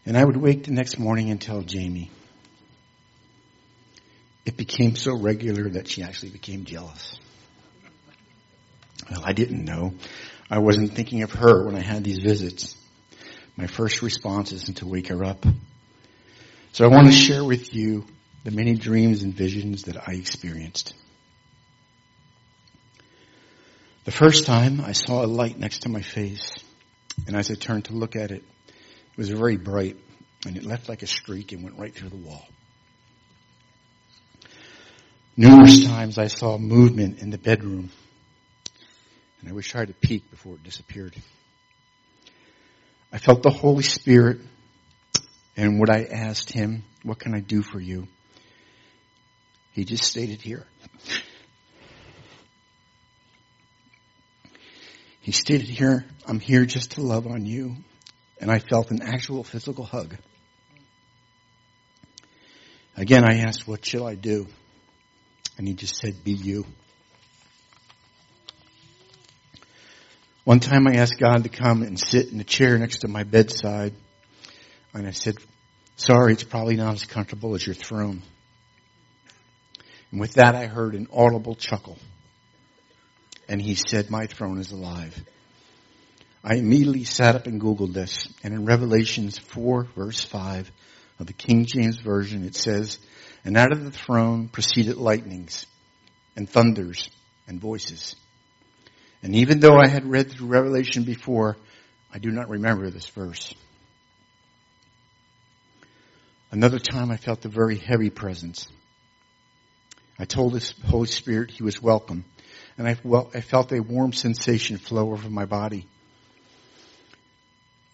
And 0.06 0.16
I 0.16 0.24
would 0.24 0.38
wake 0.38 0.64
the 0.64 0.70
next 0.70 0.98
morning 0.98 1.30
and 1.30 1.38
tell 1.38 1.60
Jamie. 1.60 2.10
It 4.46 4.56
became 4.56 4.96
so 4.96 5.18
regular 5.18 5.68
that 5.68 5.86
she 5.86 6.02
actually 6.02 6.30
became 6.30 6.64
jealous. 6.64 7.18
Well, 9.10 9.20
I 9.22 9.34
didn't 9.34 9.66
know. 9.66 9.92
I 10.50 10.60
wasn't 10.60 10.94
thinking 10.94 11.24
of 11.24 11.32
her 11.32 11.66
when 11.66 11.76
I 11.76 11.82
had 11.82 12.02
these 12.02 12.20
visits. 12.20 12.74
My 13.58 13.66
first 13.66 14.00
response 14.00 14.50
isn't 14.52 14.78
to 14.78 14.86
wake 14.86 15.08
her 15.08 15.24
up. 15.24 15.44
So 16.72 16.86
I 16.86 16.88
want 16.88 17.08
to 17.08 17.12
share 17.12 17.44
with 17.44 17.74
you 17.74 18.06
the 18.44 18.50
many 18.50 18.76
dreams 18.76 19.24
and 19.24 19.34
visions 19.34 19.82
that 19.82 20.08
I 20.08 20.12
experienced. 20.12 20.94
The 24.04 24.12
first 24.12 24.44
time 24.44 24.82
I 24.82 24.92
saw 24.92 25.24
a 25.24 25.26
light 25.26 25.58
next 25.58 25.82
to 25.82 25.88
my 25.88 26.02
face, 26.02 26.58
and 27.26 27.34
as 27.34 27.50
I 27.50 27.54
turned 27.54 27.86
to 27.86 27.94
look 27.94 28.16
at 28.16 28.32
it, 28.32 28.44
it 28.68 29.16
was 29.16 29.30
very 29.30 29.56
bright, 29.56 29.96
and 30.44 30.58
it 30.58 30.64
left 30.64 30.90
like 30.90 31.02
a 31.02 31.06
streak 31.06 31.52
and 31.52 31.64
went 31.64 31.78
right 31.78 31.94
through 31.94 32.10
the 32.10 32.16
wall. 32.16 32.46
Numerous 35.38 35.86
times 35.86 36.18
I 36.18 36.26
saw 36.26 36.58
movement 36.58 37.20
in 37.20 37.30
the 37.30 37.38
bedroom, 37.38 37.90
and 39.40 39.48
I 39.48 39.52
would 39.52 39.64
try 39.64 39.86
to 39.86 39.94
peek 39.94 40.30
before 40.30 40.56
it 40.56 40.62
disappeared. 40.62 41.16
I 43.10 43.16
felt 43.16 43.42
the 43.42 43.48
Holy 43.48 43.84
Spirit, 43.84 44.40
and 45.56 45.80
when 45.80 45.88
I 45.88 46.04
asked 46.04 46.52
him, 46.52 46.84
what 47.04 47.20
can 47.20 47.34
I 47.34 47.40
do 47.40 47.62
for 47.62 47.80
you? 47.80 48.06
He 49.72 49.86
just 49.86 50.04
stated 50.04 50.42
here. 50.42 50.66
He 55.24 55.32
stated 55.32 55.70
here, 55.70 56.04
I'm 56.26 56.38
here 56.38 56.66
just 56.66 56.92
to 56.92 57.00
love 57.00 57.26
on 57.26 57.46
you. 57.46 57.76
And 58.42 58.50
I 58.50 58.58
felt 58.58 58.90
an 58.90 59.00
actual 59.00 59.42
physical 59.42 59.82
hug. 59.82 60.18
Again, 62.94 63.24
I 63.24 63.38
asked, 63.38 63.66
what 63.66 63.86
shall 63.86 64.06
I 64.06 64.16
do? 64.16 64.46
And 65.56 65.66
he 65.66 65.72
just 65.72 65.96
said, 65.96 66.22
be 66.24 66.32
you. 66.32 66.66
One 70.44 70.60
time 70.60 70.86
I 70.86 70.96
asked 70.96 71.18
God 71.18 71.44
to 71.44 71.48
come 71.48 71.82
and 71.82 71.98
sit 71.98 72.30
in 72.30 72.36
the 72.36 72.44
chair 72.44 72.76
next 72.78 72.98
to 72.98 73.08
my 73.08 73.22
bedside. 73.22 73.94
And 74.92 75.06
I 75.06 75.12
said, 75.12 75.36
sorry, 75.96 76.34
it's 76.34 76.44
probably 76.44 76.76
not 76.76 76.96
as 76.96 77.06
comfortable 77.06 77.54
as 77.54 77.66
your 77.66 77.74
throne. 77.74 78.20
And 80.10 80.20
with 80.20 80.34
that 80.34 80.54
I 80.54 80.66
heard 80.66 80.94
an 80.94 81.08
audible 81.10 81.54
chuckle. 81.54 81.98
And 83.48 83.60
he 83.60 83.74
said, 83.74 84.10
my 84.10 84.26
throne 84.26 84.58
is 84.58 84.72
alive. 84.72 85.22
I 86.42 86.56
immediately 86.56 87.04
sat 87.04 87.34
up 87.34 87.46
and 87.46 87.60
Googled 87.60 87.94
this. 87.94 88.28
And 88.42 88.54
in 88.54 88.64
Revelations 88.64 89.38
4 89.38 89.84
verse 89.96 90.22
5 90.22 90.70
of 91.18 91.26
the 91.26 91.32
King 91.32 91.64
James 91.64 91.96
Version, 91.96 92.44
it 92.44 92.54
says, 92.54 92.98
and 93.44 93.56
out 93.56 93.72
of 93.72 93.84
the 93.84 93.90
throne 93.90 94.48
proceeded 94.48 94.96
lightnings 94.96 95.66
and 96.36 96.48
thunders 96.48 97.08
and 97.46 97.60
voices. 97.60 98.16
And 99.22 99.34
even 99.36 99.60
though 99.60 99.76
I 99.76 99.88
had 99.88 100.04
read 100.04 100.30
through 100.30 100.48
Revelation 100.48 101.04
before, 101.04 101.56
I 102.12 102.18
do 102.18 102.30
not 102.30 102.48
remember 102.48 102.90
this 102.90 103.06
verse. 103.06 103.54
Another 106.50 106.78
time 106.78 107.10
I 107.10 107.16
felt 107.16 107.44
a 107.44 107.48
very 107.48 107.76
heavy 107.76 108.10
presence. 108.10 108.68
I 110.18 110.24
told 110.24 110.52
the 110.52 110.74
Holy 110.86 111.08
Spirit 111.08 111.50
he 111.50 111.62
was 111.62 111.82
welcome. 111.82 112.24
And 112.76 112.88
I, 112.88 112.96
well, 113.04 113.30
I 113.34 113.40
felt 113.40 113.72
a 113.72 113.80
warm 113.80 114.12
sensation 114.12 114.78
flow 114.78 115.12
over 115.12 115.30
my 115.30 115.44
body. 115.44 115.86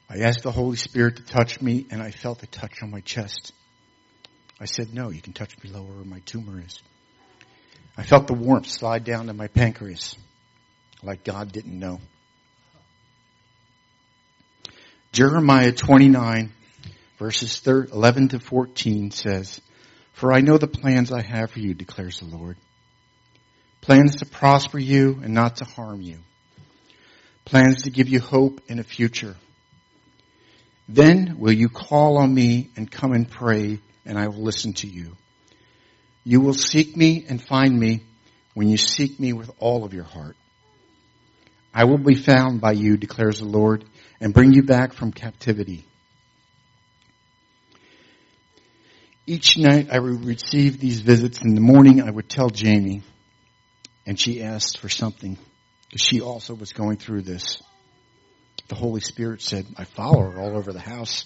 I 0.09 0.21
asked 0.21 0.43
the 0.43 0.51
Holy 0.51 0.77
Spirit 0.77 1.16
to 1.16 1.23
touch 1.23 1.61
me 1.61 1.87
and 1.90 2.03
I 2.03 2.11
felt 2.11 2.43
a 2.43 2.47
touch 2.47 2.83
on 2.83 2.90
my 2.90 3.01
chest. 3.01 3.53
I 4.61 4.64
said, 4.64 4.93
no, 4.93 5.11
you 5.11 5.23
can 5.23 5.33
touch 5.33 5.57
me 5.62 5.71
lower 5.71 5.85
where 5.85 6.05
my 6.05 6.21
tumor 6.21 6.61
is. 6.61 6.81
I 7.97 8.03
felt 8.03 8.27
the 8.27 8.35
warmth 8.35 8.69
slide 8.69 9.05
down 9.05 9.27
to 9.27 9.35
my 9.35 9.49
pancreas 9.49 10.16
like 11.03 11.25
God 11.25 11.53
didn't 11.53 11.79
know. 11.79 12.01
Jeremiah 15.12 15.73
29 15.73 16.53
verses 17.19 17.61
11 17.66 18.29
to 18.29 18.40
14 18.40 19.11
says, 19.11 19.61
For 20.12 20.33
I 20.33 20.40
know 20.40 20.57
the 20.57 20.66
plans 20.66 21.12
I 21.12 21.21
have 21.21 21.51
for 21.51 21.61
you, 21.61 21.75
declares 21.75 22.21
the 22.21 22.27
Lord. 22.27 22.57
Plans 23.81 24.16
to 24.16 24.27
prosper 24.27 24.79
you 24.79 25.21
and 25.23 25.33
not 25.33 25.57
to 25.57 25.64
harm 25.64 26.01
you. 26.01 26.19
Plans 27.45 27.85
to 27.85 27.90
give 27.90 28.09
you 28.09 28.21
hope 28.21 28.61
and 28.69 28.79
a 28.79 28.85
future. 28.85 29.37
Then 30.88 31.37
will 31.38 31.53
you 31.53 31.69
call 31.69 32.19
on 32.19 32.35
me 32.35 32.71
and 32.77 32.90
come 32.90 33.12
and 33.12 33.31
pray 33.31 33.79
and 34.05 34.19
I 34.19 34.29
will 34.29 34.43
listen 34.43 34.75
to 34.75 34.87
you. 34.87 35.16
You 36.25 36.40
will 36.40 36.55
seek 36.55 36.97
me 36.97 37.25
and 37.29 37.43
find 37.43 37.79
me 37.79 38.03
when 38.55 38.69
you 38.69 38.77
seek 38.77 39.19
me 39.19 39.33
with 39.33 39.51
all 39.59 39.85
of 39.85 39.95
your 39.95 40.05
heart. 40.05 40.37
I 41.73 41.85
will 41.85 41.99
be 41.99 42.16
found 42.16 42.61
by 42.61 42.73
you, 42.73 42.97
declares 42.97 43.38
the 43.38 43.47
Lord, 43.47 43.85
and 44.21 44.35
bring 44.35 44.53
you 44.53 44.62
back 44.62 44.93
from 44.93 45.12
captivity. 45.12 45.85
Each 49.27 49.57
night 49.57 49.88
I 49.93 50.01
would 50.01 50.25
receive 50.25 50.81
these 50.81 51.01
visits. 51.01 51.40
In 51.40 51.55
the 51.55 51.61
morning 51.61 52.03
I 52.03 52.11
would 52.11 52.29
tell 52.29 52.51
Jamie, 52.51 53.03
and 54.07 54.19
she 54.19 54.43
asked 54.43 54.79
for 54.79 54.89
something, 54.89 55.39
she 55.97 56.21
also 56.21 56.55
was 56.55 56.73
going 56.73 56.97
through 56.97 57.23
this. 57.23 57.63
The 58.69 58.75
Holy 58.75 59.01
Spirit 59.01 59.43
said, 59.43 59.67
I 59.77 59.85
follow 59.85 60.21
her 60.31 60.41
all 60.41 60.57
over 60.57 60.73
the 60.73 60.81
house. 60.81 61.25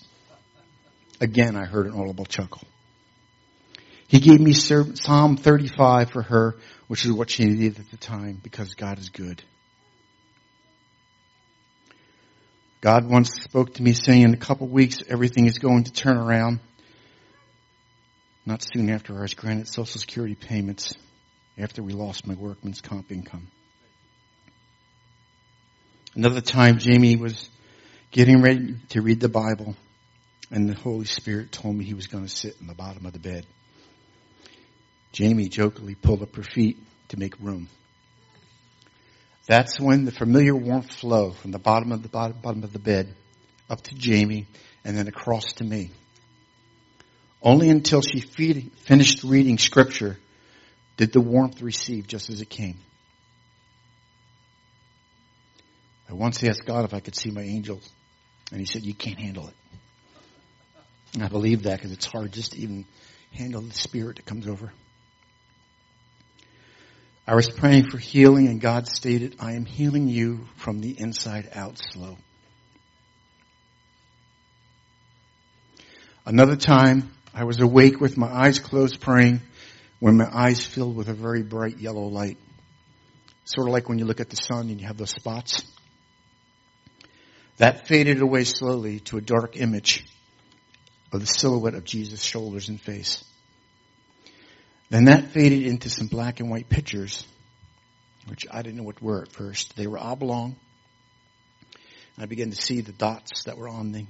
Again, 1.21 1.57
I 1.57 1.65
heard 1.65 1.87
an 1.87 1.93
audible 1.93 2.25
chuckle. 2.25 2.63
He 4.09 4.21
gave 4.21 4.41
me 4.41 4.53
Psalm 4.53 5.37
35 5.37 6.11
for 6.11 6.23
her, 6.23 6.57
which 6.89 7.05
is 7.05 7.13
what 7.13 7.31
she 7.31 7.45
needed 7.45 7.79
at 7.79 7.91
the 7.91 7.97
time, 7.97 8.41
because 8.43 8.75
God 8.75 8.99
is 8.99 9.09
good. 9.09 9.43
God 12.81 13.09
once 13.09 13.31
spoke 13.43 13.75
to 13.75 13.83
me 13.83 13.95
saying 13.95 14.23
in 14.23 14.35
a 14.35 14.39
couple 14.39 14.69
weeks 14.69 14.99
everything 15.09 15.47
is 15.47 15.59
going 15.59 15.85
to 15.85 15.93
turn 15.93 16.19
around. 16.19 16.61
Not 18.45 18.63
soon 18.63 18.91
after 18.91 19.17
I 19.17 19.23
was 19.23 19.33
granted 19.33 19.69
Social 19.69 19.99
Security 19.99 20.35
payments 20.35 20.93
after 21.59 21.83
we 21.83 21.93
lost 21.93 22.27
my 22.27 22.35
workman's 22.35 22.81
comp 22.81 23.13
income. 23.13 23.49
Another 26.15 26.41
time 26.41 26.79
Jamie 26.79 27.17
was 27.17 27.49
getting 28.11 28.43
ready 28.43 28.77
to 28.91 29.03
read 29.03 29.21
the 29.21 29.29
Bible 29.29 29.75
and 30.51 30.69
the 30.69 30.75
Holy 30.75 31.05
Spirit 31.05 31.51
told 31.51 31.75
me 31.75 31.85
he 31.85 31.95
was 31.95 32.07
going 32.07 32.25
to 32.25 32.31
sit 32.31 32.57
in 32.61 32.67
the 32.67 32.75
bottom 32.75 33.07
of 33.07 33.13
the 33.13 33.19
bed. 33.19 33.47
Jamie 35.13 35.49
jokingly 35.49 35.95
pulled 35.95 36.23
up 36.23 36.35
her 36.37 36.43
feet 36.43 36.79
to 37.09 37.19
make 37.19 37.35
room. 37.41 37.69
That's 39.47 39.79
when 39.79 40.05
the 40.05 40.13
familiar 40.13 40.55
warmth 40.55 40.93
flowed 40.93 41.37
from 41.37 41.51
the 41.51 41.59
bottom 41.59 41.93
of 41.93 42.03
the 42.03 42.09
bottom, 42.09 42.39
bottom 42.41 42.63
of 42.65 42.73
the 42.73 42.79
bed 42.79 43.15
up 43.69 43.81
to 43.83 43.95
Jamie 43.95 44.47
and 44.85 44.97
then 44.97 45.09
across 45.09 45.55
to 45.55 45.65
me. 45.65 45.91
Only 47.43 47.69
until 47.69 48.01
she 48.01 48.21
feed, 48.21 48.73
finished 48.87 49.23
reading 49.23 49.59
scripture 49.59 50.19
did 50.97 51.13
the 51.13 51.21
warmth 51.21 51.61
receive 51.61 52.07
just 52.07 52.31
as 52.31 52.41
it 52.41 52.49
came. 52.49 52.79
I 56.09 56.13
once 56.13 56.43
asked 56.45 56.67
God 56.67 56.85
if 56.85 56.95
I 56.95 57.01
could 57.01 57.17
see 57.17 57.31
my 57.31 57.43
angels 57.43 57.89
and 58.51 58.61
he 58.61 58.67
said, 58.67 58.83
you 58.83 58.95
can't 58.95 59.19
handle 59.19 59.49
it. 59.49 59.55
And 61.15 61.23
I 61.23 61.29
believe 61.29 61.65
that 61.65 61.79
because 61.79 61.93
it's 61.93 62.07
hard 62.07 62.33
just 62.33 62.53
to 62.53 62.59
even 62.59 62.85
handle 63.33 63.63
the 63.63 63.73
spirit 63.73 64.17
that 64.17 64.27
comes 64.27 64.47
over. 64.47 64.73
I 67.27 67.35
was 67.35 67.49
praying 67.49 67.91
for 67.91 67.97
healing 67.97 68.49
and 68.49 68.61
God 68.61 68.87
stated, 68.87 69.37
I 69.41 69.53
am 69.53 69.65
healing 69.65 70.09
you 70.09 70.47
from 70.57 70.81
the 70.81 70.99
inside 70.99 71.51
out 71.55 71.79
slow. 71.79 72.19
Another 76.27 76.57
time, 76.57 77.13
I 77.35 77.45
was 77.45 77.61
awake 77.61 78.01
with 78.01 78.17
my 78.17 78.29
eyes 78.29 78.59
closed 78.59 79.01
praying 79.01 79.41
when 80.05 80.19
my 80.19 80.29
eyes 80.31 80.63
filled 80.63 80.95
with 80.95 81.09
a 81.09 81.15
very 81.15 81.43
bright 81.43 81.79
yellow 81.79 82.09
light. 82.09 82.37
Sort 83.47 83.67
of 83.69 83.73
like 83.73 83.89
when 83.89 83.99
you 83.99 84.05
look 84.05 84.21
at 84.21 84.29
the 84.29 84.37
sun 84.37 84.69
and 84.69 84.79
you 84.79 84.87
have 84.87 84.99
those 84.99 85.09
spots. 85.09 85.65
That 87.57 87.89
faded 87.89 88.21
away 88.21 88.45
slowly 88.45 89.01
to 89.01 89.17
a 89.17 89.23
dark 89.23 89.57
image 89.57 90.05
of 91.11 91.21
the 91.21 91.27
silhouette 91.27 91.73
of 91.73 91.85
Jesus' 91.85 92.23
shoulders 92.23 92.69
and 92.69 92.79
face. 92.79 93.25
Then 94.91 95.07
that 95.07 95.31
faded 95.31 95.63
into 95.63 95.89
some 95.89 96.09
black 96.09 96.39
and 96.39 96.51
white 96.51 96.69
pictures, 96.69 97.27
which 98.27 98.45
I 98.51 98.61
didn't 98.61 98.77
know 98.77 98.83
what 98.83 99.01
were 99.01 99.23
at 99.23 99.33
first. 99.33 99.75
They 99.75 99.87
were 99.87 99.99
oblong. 99.99 100.57
I 102.19 102.27
began 102.27 102.51
to 102.51 102.57
see 102.57 102.83
the 102.83 102.93
dots 102.93 103.45
that 103.45 103.57
were 103.57 103.71
on 103.71 103.93
the 103.93 104.05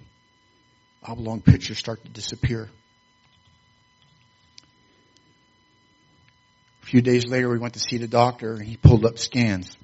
oblong 1.05 1.41
pictures 1.41 1.79
start 1.79 2.03
to 2.03 2.11
disappear. 2.11 2.69
A 6.85 6.87
few 6.87 7.01
days 7.01 7.27
later, 7.27 7.49
we 7.49 7.59
went 7.59 7.73
to 7.75 7.81
see 7.81 7.97
the 7.97 8.07
doctor, 8.07 8.53
and 8.53 8.63
he 8.63 8.77
pulled 8.77 9.07
up 9.07 9.19
scans, 9.19 9.75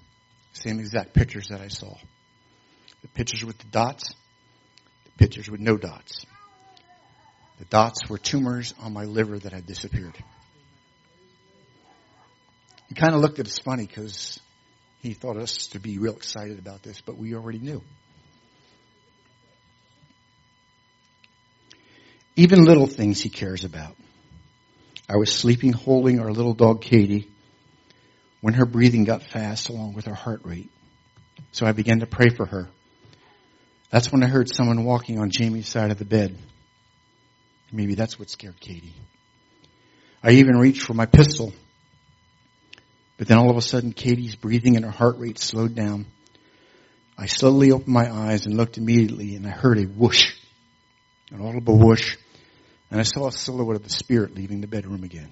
same 0.52 0.78
exact 0.78 1.14
pictures 1.14 1.48
that 1.48 1.62
I 1.62 1.68
saw. 1.68 1.94
The 3.00 3.08
pictures 3.08 3.42
with 3.42 3.56
the 3.56 3.68
dots, 3.68 4.12
the 5.04 5.10
pictures 5.16 5.48
with 5.50 5.60
no 5.60 5.78
dots. 5.78 6.26
The 7.58 7.64
dots 7.64 8.06
were 8.06 8.18
tumors 8.18 8.74
on 8.78 8.92
my 8.92 9.04
liver 9.04 9.38
that 9.38 9.50
had 9.50 9.64
disappeared. 9.64 10.14
He 12.90 12.94
kind 12.94 13.14
of 13.14 13.22
looked 13.22 13.38
at 13.38 13.46
us 13.46 13.58
funny 13.58 13.86
because 13.86 14.38
He 15.00 15.14
thought 15.14 15.38
us 15.38 15.68
to 15.68 15.80
be 15.80 15.96
real 15.96 16.16
excited 16.16 16.58
about 16.58 16.82
this, 16.82 17.00
but 17.00 17.16
we 17.16 17.34
already 17.34 17.60
knew. 17.60 17.82
Even 22.36 22.62
little 22.62 22.86
things 22.86 23.22
he 23.22 23.30
cares 23.30 23.64
about. 23.64 23.96
I 25.10 25.16
was 25.16 25.32
sleeping 25.32 25.72
holding 25.72 26.20
our 26.20 26.30
little 26.30 26.54
dog 26.54 26.82
Katie 26.82 27.28
when 28.42 28.54
her 28.54 28.64
breathing 28.64 29.02
got 29.02 29.24
fast 29.24 29.68
along 29.68 29.94
with 29.94 30.04
her 30.04 30.14
heart 30.14 30.42
rate. 30.44 30.70
So 31.50 31.66
I 31.66 31.72
began 31.72 31.98
to 31.98 32.06
pray 32.06 32.28
for 32.28 32.46
her. 32.46 32.68
That's 33.90 34.12
when 34.12 34.22
I 34.22 34.28
heard 34.28 34.48
someone 34.48 34.84
walking 34.84 35.18
on 35.18 35.30
Jamie's 35.30 35.66
side 35.66 35.90
of 35.90 35.98
the 35.98 36.04
bed. 36.04 36.38
Maybe 37.72 37.96
that's 37.96 38.20
what 38.20 38.30
scared 38.30 38.60
Katie. 38.60 38.94
I 40.22 40.30
even 40.32 40.56
reached 40.56 40.82
for 40.82 40.94
my 40.94 41.06
pistol. 41.06 41.52
But 43.18 43.26
then 43.26 43.38
all 43.38 43.50
of 43.50 43.56
a 43.56 43.62
sudden 43.62 43.92
Katie's 43.92 44.36
breathing 44.36 44.76
and 44.76 44.84
her 44.84 44.92
heart 44.92 45.18
rate 45.18 45.40
slowed 45.40 45.74
down. 45.74 46.06
I 47.18 47.26
slowly 47.26 47.72
opened 47.72 47.92
my 47.92 48.08
eyes 48.08 48.46
and 48.46 48.56
looked 48.56 48.78
immediately 48.78 49.34
and 49.34 49.44
I 49.44 49.50
heard 49.50 49.78
a 49.78 49.86
whoosh, 49.86 50.36
an 51.32 51.44
audible 51.44 51.76
whoosh, 51.78 52.16
and 52.90 52.98
I 52.98 53.04
saw 53.04 53.28
a 53.28 53.32
silhouette 53.32 53.76
of 53.76 53.84
the 53.84 53.90
spirit 53.90 54.34
leaving 54.34 54.60
the 54.60 54.66
bedroom 54.66 55.04
again. 55.04 55.30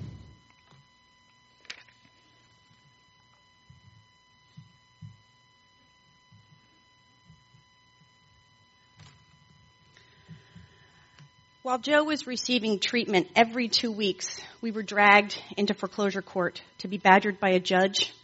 While 11.63 11.79
Joe 11.79 12.05
was 12.05 12.27
receiving 12.27 12.79
treatment 12.79 13.29
every 13.37 13.69
two 13.69 13.93
weeks, 13.93 14.41
we 14.63 14.71
were 14.71 14.83
dragged 14.83 15.39
into 15.55 15.75
foreclosure 15.75 16.23
court 16.23 16.63
to 16.79 16.89
be 16.89 16.97
badgered 16.97 17.41
by 17.41 17.51
a 17.51 17.61
judge 17.61 18.15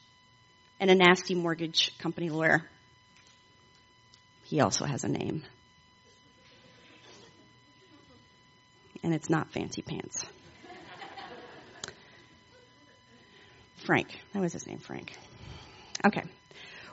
and 0.81 0.91
a 0.91 0.95
nasty 0.95 1.35
mortgage 1.35 1.93
company 1.99 2.31
lawyer. 2.31 2.65
He 4.45 4.61
also 4.61 4.87
has 4.87 5.05
a 5.05 5.09
name. 5.09 5.43
And 9.05 9.15
it's 9.15 9.29
not 9.29 9.53
fancy 9.53 9.83
pants. 9.83 10.25
Frank. 13.85 14.09
That 14.33 14.41
was 14.41 14.55
his 14.55 14.67
name, 14.67 14.79
Frank. 14.79 15.13
Okay. 16.07 16.23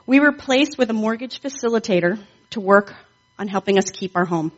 We 0.06 0.20
were 0.20 0.32
placed 0.32 0.76
with 0.76 0.90
a 0.90 0.92
mortgage 0.92 1.40
facilitator 1.40 2.22
to 2.50 2.60
work 2.60 2.94
on 3.38 3.48
helping 3.48 3.78
us 3.78 3.86
keep 3.90 4.14
our 4.14 4.26
home. 4.26 4.52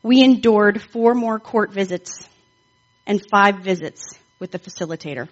We 0.00 0.22
endured 0.22 0.80
four 0.80 1.14
more 1.14 1.40
court 1.40 1.72
visits 1.72 2.28
and 3.04 3.20
five 3.28 3.64
visits 3.64 4.04
with 4.38 4.52
the 4.52 4.60
facilitator. 4.60 5.28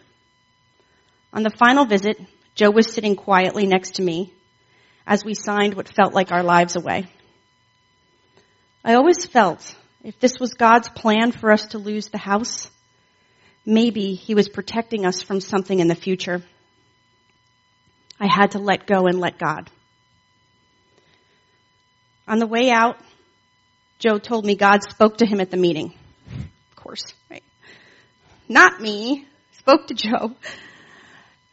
On 1.32 1.44
the 1.44 1.50
final 1.50 1.84
visit, 1.84 2.20
Joe 2.56 2.72
was 2.72 2.92
sitting 2.92 3.14
quietly 3.14 3.68
next 3.68 3.94
to 3.94 4.02
me 4.02 4.32
as 5.06 5.24
we 5.24 5.34
signed 5.34 5.74
what 5.74 5.88
felt 5.88 6.12
like 6.12 6.32
our 6.32 6.42
lives 6.42 6.74
away. 6.74 7.06
I 8.84 8.94
always 8.94 9.26
felt 9.26 9.76
if 10.06 10.20
this 10.20 10.38
was 10.38 10.54
God's 10.54 10.88
plan 10.88 11.32
for 11.32 11.50
us 11.50 11.66
to 11.68 11.78
lose 11.78 12.06
the 12.06 12.18
house, 12.18 12.70
maybe 13.64 14.14
he 14.14 14.36
was 14.36 14.48
protecting 14.48 15.04
us 15.04 15.20
from 15.20 15.40
something 15.40 15.80
in 15.80 15.88
the 15.88 15.96
future. 15.96 16.44
I 18.20 18.28
had 18.32 18.52
to 18.52 18.60
let 18.60 18.86
go 18.86 19.08
and 19.08 19.18
let 19.18 19.36
God. 19.36 19.68
On 22.28 22.38
the 22.38 22.46
way 22.46 22.70
out, 22.70 22.98
Joe 23.98 24.18
told 24.18 24.46
me 24.46 24.54
God 24.54 24.84
spoke 24.88 25.18
to 25.18 25.26
him 25.26 25.40
at 25.40 25.50
the 25.50 25.56
meeting. 25.56 25.92
Of 26.70 26.76
course, 26.76 27.12
right? 27.28 27.42
Not 28.48 28.80
me. 28.80 29.26
Spoke 29.58 29.88
to 29.88 29.94
Joe. 29.94 30.36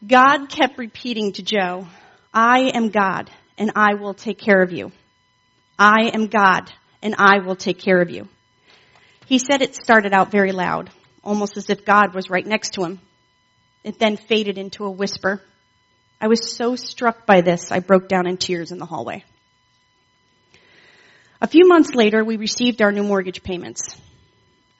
God 0.06 0.48
kept 0.48 0.78
repeating 0.78 1.32
to 1.32 1.42
Joe, 1.42 1.88
I 2.32 2.70
am 2.72 2.90
God 2.90 3.32
and 3.58 3.72
I 3.74 3.94
will 3.94 4.14
take 4.14 4.38
care 4.38 4.62
of 4.62 4.70
you. 4.70 4.92
I 5.76 6.12
am 6.14 6.28
God 6.28 6.72
and 7.02 7.16
I 7.18 7.40
will 7.40 7.56
take 7.56 7.80
care 7.80 8.00
of 8.00 8.10
you. 8.10 8.28
He 9.26 9.38
said 9.38 9.62
it 9.62 9.74
started 9.74 10.12
out 10.12 10.30
very 10.30 10.52
loud, 10.52 10.90
almost 11.22 11.56
as 11.56 11.70
if 11.70 11.84
God 11.84 12.14
was 12.14 12.28
right 12.28 12.46
next 12.46 12.74
to 12.74 12.84
him. 12.84 13.00
It 13.82 13.98
then 13.98 14.16
faded 14.16 14.58
into 14.58 14.84
a 14.84 14.90
whisper. 14.90 15.42
I 16.20 16.28
was 16.28 16.54
so 16.54 16.76
struck 16.76 17.26
by 17.26 17.40
this, 17.40 17.72
I 17.72 17.80
broke 17.80 18.08
down 18.08 18.26
in 18.26 18.36
tears 18.36 18.72
in 18.72 18.78
the 18.78 18.86
hallway. 18.86 19.24
A 21.40 21.46
few 21.46 21.66
months 21.66 21.94
later, 21.94 22.24
we 22.24 22.36
received 22.36 22.80
our 22.80 22.92
new 22.92 23.02
mortgage 23.02 23.42
payments. 23.42 23.96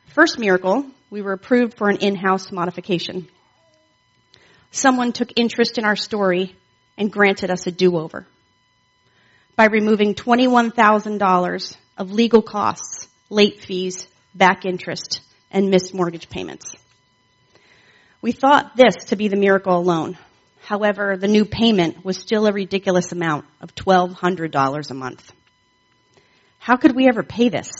First 0.07 0.39
miracle, 0.39 0.87
we 1.11 1.21
were 1.21 1.33
approved 1.33 1.77
for 1.77 1.89
an 1.89 1.99
in-house 1.99 2.51
modification. 2.51 3.29
Someone 4.71 5.13
took 5.13 5.33
interest 5.37 5.79
in 5.79 5.85
our 5.85 5.97
story 5.97 6.57
and 6.97 7.13
granted 7.13 7.51
us 7.51 7.67
a 7.67 7.71
do-over 7.71 8.27
by 9.57 9.67
removing 9.67 10.15
$21,000 10.15 11.77
of 11.99 12.13
legal 12.13 12.43
costs, 12.43 13.09
late 13.31 13.61
fees, 13.61 14.09
back 14.35 14.65
interest, 14.65 15.21
and 15.51 15.71
missed 15.71 15.95
mortgage 15.95 16.29
payments. 16.29 16.75
We 18.21 18.33
thought 18.33 18.77
this 18.77 18.95
to 19.07 19.17
be 19.17 19.29
the 19.29 19.37
miracle 19.37 19.77
alone. 19.77 20.19
However, 20.63 21.17
the 21.17 21.29
new 21.29 21.45
payment 21.45 22.05
was 22.05 22.17
still 22.17 22.47
a 22.47 22.53
ridiculous 22.53 23.13
amount 23.13 23.45
of 23.61 23.75
$1,200 23.75 24.91
a 24.91 24.95
month. 24.95 25.33
How 26.59 26.77
could 26.77 26.97
we 26.97 27.07
ever 27.07 27.23
pay 27.23 27.51
this? 27.51 27.71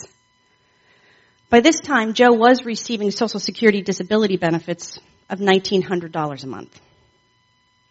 By 1.49 1.61
this 1.61 1.79
time, 1.79 2.13
Joe 2.13 2.33
was 2.33 2.63
receiving 2.63 3.11
Social 3.11 3.39
Security 3.39 3.81
disability 3.81 4.37
benefits 4.37 4.99
of 5.29 5.39
$1,900 5.39 6.43
a 6.43 6.47
month. 6.47 6.79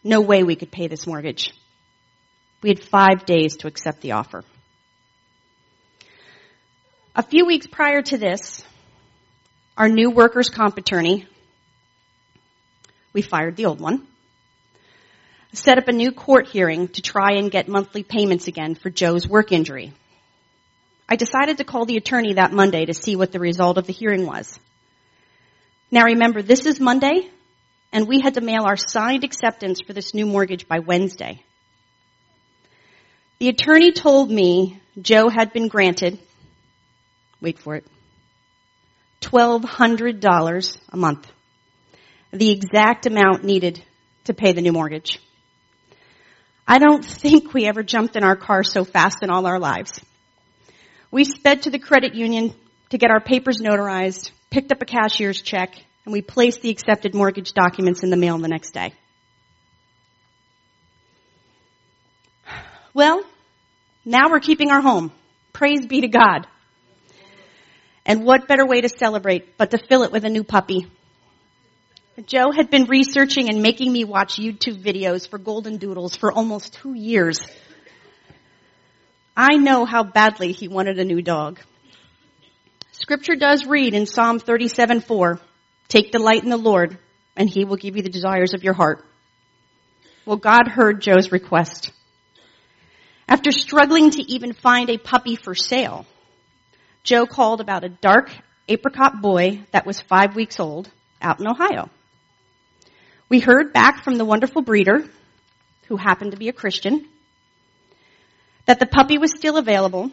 No 0.04 0.20
way 0.20 0.44
we 0.44 0.54
could 0.54 0.70
pay 0.70 0.86
this 0.86 1.06
mortgage. 1.06 1.52
We 2.62 2.68
had 2.68 2.84
five 2.84 3.26
days 3.26 3.56
to 3.58 3.66
accept 3.66 4.00
the 4.00 4.12
offer. 4.12 4.44
A 7.16 7.22
few 7.22 7.46
weeks 7.46 7.68
prior 7.68 8.02
to 8.02 8.18
this, 8.18 8.64
our 9.78 9.88
new 9.88 10.10
workers' 10.10 10.50
comp 10.50 10.78
attorney, 10.78 11.28
we 13.12 13.22
fired 13.22 13.54
the 13.54 13.66
old 13.66 13.80
one, 13.80 14.04
set 15.52 15.78
up 15.78 15.86
a 15.86 15.92
new 15.92 16.10
court 16.10 16.48
hearing 16.48 16.88
to 16.88 17.02
try 17.02 17.34
and 17.36 17.52
get 17.52 17.68
monthly 17.68 18.02
payments 18.02 18.48
again 18.48 18.74
for 18.74 18.90
Joe's 18.90 19.28
work 19.28 19.52
injury. 19.52 19.92
I 21.08 21.14
decided 21.14 21.58
to 21.58 21.64
call 21.64 21.84
the 21.84 21.98
attorney 21.98 22.32
that 22.32 22.52
Monday 22.52 22.84
to 22.86 22.94
see 22.94 23.14
what 23.14 23.30
the 23.30 23.38
result 23.38 23.78
of 23.78 23.86
the 23.86 23.92
hearing 23.92 24.26
was. 24.26 24.58
Now 25.92 26.06
remember, 26.06 26.42
this 26.42 26.66
is 26.66 26.80
Monday, 26.80 27.30
and 27.92 28.08
we 28.08 28.22
had 28.22 28.34
to 28.34 28.40
mail 28.40 28.64
our 28.64 28.76
signed 28.76 29.22
acceptance 29.22 29.80
for 29.86 29.92
this 29.92 30.14
new 30.14 30.26
mortgage 30.26 30.66
by 30.66 30.80
Wednesday. 30.80 31.40
The 33.38 33.50
attorney 33.50 33.92
told 33.92 34.32
me 34.32 34.80
Joe 35.00 35.28
had 35.28 35.52
been 35.52 35.68
granted, 35.68 36.18
wait 37.44 37.58
for 37.58 37.76
it, 37.76 37.86
$1,200 39.20 40.78
a 40.88 40.96
month. 40.96 41.30
The 42.32 42.50
exact 42.50 43.06
amount 43.06 43.44
needed 43.44 43.84
to 44.24 44.34
pay 44.34 44.52
the 44.52 44.62
new 44.62 44.72
mortgage. 44.72 45.20
I 46.66 46.78
don't 46.78 47.04
think 47.04 47.52
we 47.52 47.66
ever 47.66 47.82
jumped 47.82 48.16
in 48.16 48.24
our 48.24 48.34
car 48.34 48.64
so 48.64 48.84
fast 48.84 49.18
in 49.22 49.28
all 49.28 49.46
our 49.46 49.58
lives. 49.58 50.00
We 51.10 51.24
sped 51.24 51.62
to 51.62 51.70
the 51.70 51.78
credit 51.78 52.14
union 52.14 52.54
to 52.88 52.98
get 52.98 53.10
our 53.10 53.20
papers 53.20 53.60
notarized, 53.60 54.30
picked 54.48 54.72
up 54.72 54.80
a 54.80 54.86
cashier's 54.86 55.42
check, 55.42 55.74
and 56.06 56.12
we 56.12 56.22
placed 56.22 56.62
the 56.62 56.70
accepted 56.70 57.14
mortgage 57.14 57.52
documents 57.52 58.02
in 58.02 58.08
the 58.08 58.16
mail 58.16 58.38
the 58.38 58.48
next 58.48 58.70
day. 58.70 58.94
Well, 62.94 63.22
now 64.04 64.30
we're 64.30 64.40
keeping 64.40 64.70
our 64.70 64.80
home. 64.80 65.12
Praise 65.52 65.86
be 65.86 66.00
to 66.00 66.08
God. 66.08 66.46
And 68.06 68.24
what 68.24 68.48
better 68.48 68.66
way 68.66 68.80
to 68.80 68.88
celebrate 68.88 69.56
but 69.56 69.70
to 69.70 69.78
fill 69.78 70.02
it 70.02 70.12
with 70.12 70.24
a 70.24 70.30
new 70.30 70.44
puppy? 70.44 70.90
Joe 72.26 72.52
had 72.52 72.70
been 72.70 72.84
researching 72.84 73.48
and 73.48 73.60
making 73.60 73.92
me 73.92 74.04
watch 74.04 74.36
YouTube 74.36 74.82
videos 74.82 75.28
for 75.28 75.38
golden 75.38 75.78
doodles 75.78 76.14
for 76.14 76.30
almost 76.30 76.74
two 76.74 76.94
years. 76.94 77.40
I 79.36 79.56
know 79.56 79.84
how 79.84 80.04
badly 80.04 80.52
he 80.52 80.68
wanted 80.68 80.98
a 81.00 81.04
new 81.04 81.22
dog. 81.22 81.60
Scripture 82.92 83.34
does 83.34 83.66
read 83.66 83.94
in 83.94 84.06
Psalm 84.06 84.38
37, 84.38 85.00
4, 85.00 85.40
take 85.88 86.12
delight 86.12 86.44
in 86.44 86.50
the 86.50 86.56
Lord 86.56 86.98
and 87.36 87.50
he 87.50 87.64
will 87.64 87.76
give 87.76 87.96
you 87.96 88.02
the 88.02 88.08
desires 88.08 88.54
of 88.54 88.62
your 88.62 88.74
heart. 88.74 89.04
Well, 90.24 90.36
God 90.36 90.68
heard 90.68 91.02
Joe's 91.02 91.32
request. 91.32 91.90
After 93.28 93.50
struggling 93.50 94.10
to 94.12 94.22
even 94.22 94.52
find 94.52 94.88
a 94.88 94.98
puppy 94.98 95.34
for 95.34 95.54
sale, 95.54 96.06
Joe 97.04 97.26
called 97.26 97.60
about 97.60 97.84
a 97.84 97.90
dark 97.90 98.30
apricot 98.66 99.20
boy 99.20 99.60
that 99.72 99.86
was 99.86 100.00
five 100.00 100.34
weeks 100.34 100.58
old 100.58 100.90
out 101.20 101.38
in 101.38 101.46
Ohio. 101.46 101.90
We 103.28 103.40
heard 103.40 103.72
back 103.72 104.02
from 104.02 104.16
the 104.16 104.24
wonderful 104.24 104.62
breeder, 104.62 105.04
who 105.88 105.96
happened 105.96 106.32
to 106.32 106.38
be 106.38 106.48
a 106.48 106.52
Christian, 106.52 107.06
that 108.64 108.80
the 108.80 108.86
puppy 108.86 109.18
was 109.18 109.32
still 109.32 109.58
available, 109.58 110.10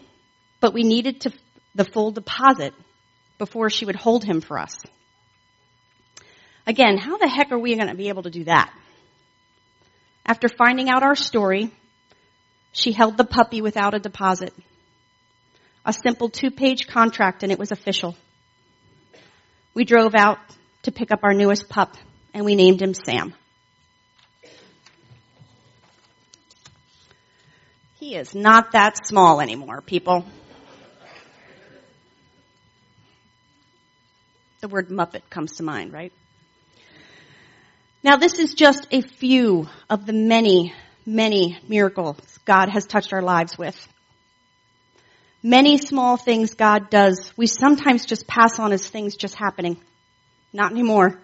but 0.59 0.73
we 0.73 0.83
needed 0.83 1.21
to, 1.21 1.33
the 1.75 1.85
full 1.85 2.11
deposit 2.11 2.73
before 3.37 3.69
she 3.69 3.85
would 3.85 3.95
hold 3.95 4.25
him 4.25 4.41
for 4.41 4.59
us. 4.59 4.75
Again, 6.67 6.97
how 6.97 7.17
the 7.17 7.27
heck 7.27 7.51
are 7.51 7.57
we 7.57 7.75
going 7.75 7.87
to 7.87 7.95
be 7.95 8.09
able 8.09 8.23
to 8.23 8.29
do 8.29 8.43
that? 8.43 8.73
After 10.25 10.49
finding 10.49 10.89
out 10.89 11.03
our 11.03 11.15
story, 11.15 11.71
she 12.73 12.91
held 12.91 13.17
the 13.17 13.23
puppy 13.23 13.61
without 13.61 13.93
a 13.93 13.99
deposit. 13.99 14.53
A 15.85 15.93
simple 15.93 16.29
two 16.29 16.51
page 16.51 16.87
contract 16.87 17.43
and 17.43 17.51
it 17.51 17.57
was 17.57 17.71
official. 17.71 18.15
We 19.73 19.83
drove 19.83 20.13
out 20.15 20.37
to 20.83 20.91
pick 20.91 21.11
up 21.11 21.21
our 21.23 21.33
newest 21.33 21.69
pup 21.69 21.95
and 22.33 22.45
we 22.45 22.55
named 22.55 22.81
him 22.81 22.93
Sam. 22.93 23.33
He 27.99 28.15
is 28.15 28.33
not 28.33 28.71
that 28.71 29.05
small 29.05 29.41
anymore, 29.41 29.81
people. 29.81 30.25
The 34.59 34.67
word 34.67 34.89
Muppet 34.89 35.29
comes 35.29 35.57
to 35.57 35.63
mind, 35.63 35.93
right? 35.93 36.13
Now 38.03 38.17
this 38.17 38.39
is 38.39 38.53
just 38.53 38.87
a 38.91 39.01
few 39.01 39.67
of 39.89 40.05
the 40.05 40.13
many, 40.13 40.73
many 41.05 41.57
miracles 41.67 42.39
God 42.45 42.69
has 42.69 42.85
touched 42.85 43.13
our 43.13 43.21
lives 43.21 43.57
with. 43.57 43.87
Many 45.43 45.77
small 45.77 46.17
things 46.17 46.53
God 46.53 46.89
does, 46.89 47.31
we 47.35 47.47
sometimes 47.47 48.05
just 48.05 48.27
pass 48.27 48.59
on 48.59 48.71
as 48.73 48.87
things 48.87 49.15
just 49.15 49.35
happening. 49.35 49.81
Not 50.53 50.71
anymore. 50.71 51.19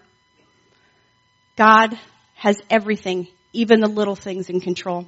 God 1.56 1.98
has 2.36 2.60
everything, 2.70 3.28
even 3.54 3.80
the 3.80 3.88
little 3.88 4.16
things 4.16 4.50
in 4.50 4.60
control. 4.60 5.06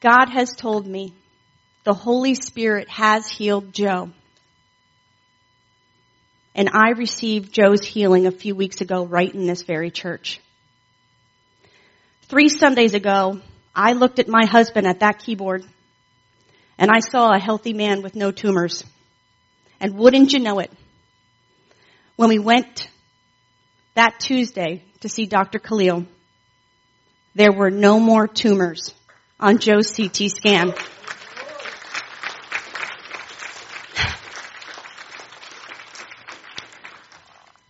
God 0.00 0.30
has 0.30 0.50
told 0.50 0.86
me 0.86 1.14
the 1.84 1.94
Holy 1.94 2.34
Spirit 2.34 2.88
has 2.88 3.28
healed 3.28 3.72
Joe. 3.72 4.10
And 6.54 6.70
I 6.72 6.90
received 6.90 7.52
Joe's 7.52 7.84
healing 7.84 8.26
a 8.26 8.32
few 8.32 8.54
weeks 8.54 8.80
ago 8.80 9.06
right 9.06 9.32
in 9.32 9.46
this 9.46 9.62
very 9.62 9.90
church. 9.90 10.40
Three 12.22 12.48
Sundays 12.48 12.94
ago, 12.94 13.40
I 13.80 13.92
looked 13.92 14.18
at 14.18 14.26
my 14.26 14.44
husband 14.44 14.88
at 14.88 15.00
that 15.00 15.20
keyboard 15.20 15.64
and 16.78 16.90
I 16.90 16.98
saw 16.98 17.32
a 17.32 17.38
healthy 17.38 17.72
man 17.72 18.02
with 18.02 18.16
no 18.16 18.32
tumors. 18.32 18.82
And 19.78 19.96
wouldn't 19.96 20.32
you 20.32 20.40
know 20.40 20.58
it? 20.58 20.72
When 22.16 22.28
we 22.28 22.40
went 22.40 22.90
that 23.94 24.18
Tuesday 24.18 24.82
to 25.02 25.08
see 25.08 25.26
Dr. 25.26 25.60
Khalil, 25.60 26.06
there 27.36 27.52
were 27.52 27.70
no 27.70 28.00
more 28.00 28.26
tumors 28.26 28.92
on 29.38 29.58
Joe's 29.58 29.94
CT 29.94 30.28
scan. 30.28 30.74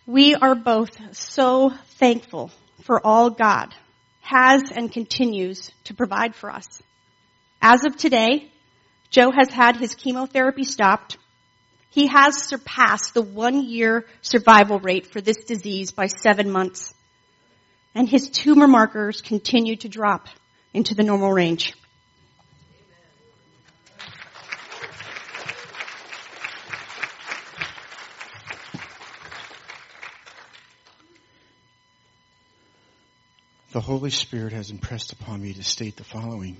We 0.07 0.35
are 0.37 0.55
both 0.55 1.15
so 1.15 1.69
thankful 1.99 2.51
for 2.81 3.07
all 3.07 3.29
God 3.29 3.75
has 4.29 4.71
and 4.71 4.93
continues 4.93 5.71
to 5.85 5.95
provide 5.95 6.35
for 6.35 6.51
us. 6.51 6.67
As 7.63 7.87
of 7.87 7.97
today, 7.97 8.53
Joe 9.09 9.31
has 9.31 9.49
had 9.49 9.77
his 9.77 9.95
chemotherapy 9.95 10.65
stopped. 10.65 11.17
He 11.89 12.09
has 12.09 12.45
surpassed 12.45 13.15
the 13.15 13.23
one 13.23 13.65
year 13.65 14.05
survival 14.21 14.81
rate 14.81 15.07
for 15.07 15.23
this 15.23 15.45
disease 15.45 15.93
by 15.93 16.09
seven 16.09 16.51
months. 16.51 16.93
And 17.95 18.07
his 18.07 18.29
tumor 18.29 18.69
markers 18.69 19.23
continue 19.23 19.77
to 19.77 19.89
drop 19.89 20.29
into 20.75 20.95
the 20.95 21.05
normal 21.05 21.33
range. 21.33 21.75
The 33.79 33.83
Holy 33.83 34.11
Spirit 34.11 34.53
has 34.55 34.73
impressed 34.73 35.13
upon 35.13 35.41
me 35.41 35.53
to 35.53 35.63
state 35.63 35.95
the 35.95 36.03
following. 36.03 36.57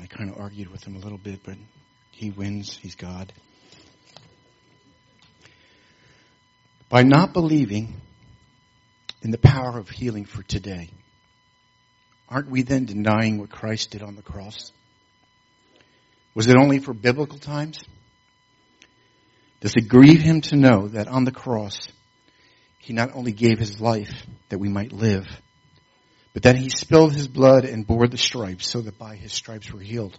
I 0.00 0.06
kind 0.06 0.30
of 0.30 0.38
argued 0.38 0.72
with 0.72 0.82
him 0.82 0.96
a 0.96 0.98
little 0.98 1.18
bit, 1.18 1.40
but 1.44 1.56
he 2.12 2.30
wins. 2.30 2.78
He's 2.78 2.94
God. 2.94 3.30
By 6.88 7.02
not 7.02 7.34
believing 7.34 8.00
in 9.20 9.32
the 9.32 9.36
power 9.36 9.78
of 9.78 9.90
healing 9.90 10.24
for 10.24 10.42
today, 10.42 10.88
aren't 12.26 12.48
we 12.48 12.62
then 12.62 12.86
denying 12.86 13.36
what 13.36 13.50
Christ 13.50 13.90
did 13.90 14.02
on 14.02 14.16
the 14.16 14.22
cross? 14.22 14.72
Was 16.34 16.48
it 16.48 16.56
only 16.56 16.78
for 16.78 16.94
biblical 16.94 17.38
times? 17.38 17.84
Does 19.60 19.74
it 19.76 19.90
grieve 19.90 20.22
him 20.22 20.40
to 20.40 20.56
know 20.56 20.88
that 20.88 21.06
on 21.06 21.24
the 21.24 21.32
cross, 21.32 21.86
he 22.78 22.94
not 22.94 23.14
only 23.14 23.32
gave 23.32 23.58
his 23.58 23.78
life 23.78 24.26
that 24.48 24.58
we 24.58 24.70
might 24.70 24.94
live, 24.94 25.26
but 26.36 26.42
that 26.42 26.58
he 26.58 26.68
spilled 26.68 27.14
his 27.14 27.28
blood 27.28 27.64
and 27.64 27.86
bore 27.86 28.06
the 28.06 28.18
stripes 28.18 28.68
so 28.68 28.82
that 28.82 28.98
by 28.98 29.16
his 29.16 29.32
stripes 29.32 29.72
we're 29.72 29.80
healed. 29.80 30.18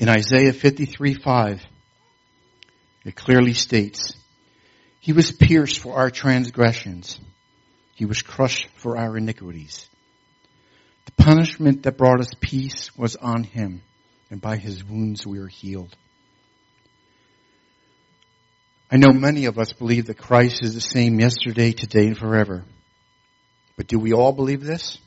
In 0.00 0.08
Isaiah 0.08 0.52
53, 0.52 1.14
5, 1.14 1.64
it 3.04 3.14
clearly 3.14 3.52
states, 3.52 4.12
He 4.98 5.12
was 5.12 5.30
pierced 5.30 5.78
for 5.78 5.94
our 5.94 6.10
transgressions. 6.10 7.20
He 7.94 8.04
was 8.04 8.20
crushed 8.20 8.66
for 8.74 8.98
our 8.98 9.16
iniquities. 9.16 9.88
The 11.04 11.12
punishment 11.12 11.84
that 11.84 11.96
brought 11.96 12.18
us 12.18 12.34
peace 12.40 12.90
was 12.96 13.14
on 13.14 13.44
him, 13.44 13.80
and 14.28 14.40
by 14.40 14.56
his 14.56 14.82
wounds 14.82 15.24
we 15.24 15.38
are 15.38 15.46
healed. 15.46 15.96
I 18.90 18.96
know 18.96 19.12
many 19.12 19.44
of 19.44 19.56
us 19.56 19.72
believe 19.72 20.06
that 20.06 20.18
Christ 20.18 20.64
is 20.64 20.74
the 20.74 20.80
same 20.80 21.20
yesterday, 21.20 21.70
today, 21.70 22.08
and 22.08 22.18
forever. 22.18 22.64
But 23.76 23.86
do 23.86 23.98
we 23.98 24.12
all 24.12 24.32
believe 24.32 24.62
this? 24.62 24.98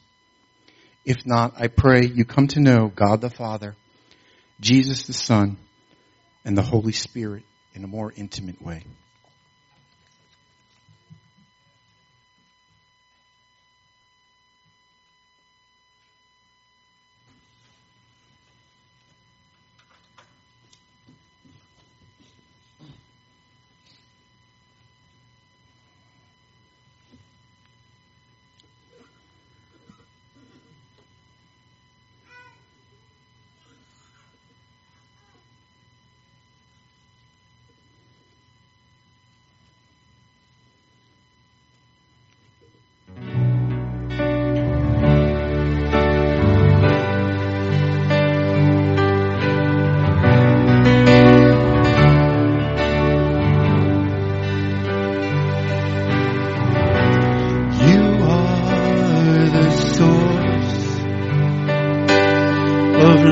If 1.06 1.26
not, 1.26 1.54
I 1.58 1.68
pray 1.68 2.06
you 2.06 2.26
come 2.26 2.48
to 2.50 2.60
know 2.60 2.92
God 2.94 3.22
the 3.22 3.30
Father, 3.30 3.76
Jesus 4.60 5.08
the 5.08 5.14
Son, 5.14 5.58
and 6.44 6.58
the 6.58 6.62
Holy 6.62 6.92
Spirit 6.92 7.44
in 7.74 7.84
a 7.84 7.88
more 7.88 8.12
intimate 8.16 8.62
way. 8.62 8.84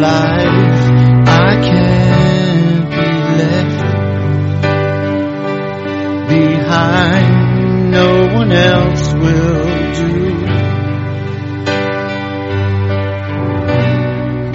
Life. 0.05 0.81
I 1.27 1.51
can't 1.69 2.85
be 2.95 3.09
left 3.41 3.81
behind. 6.33 7.33
No 7.91 8.09
one 8.39 8.51
else 8.51 9.05
will 9.23 9.65
do. 10.01 10.15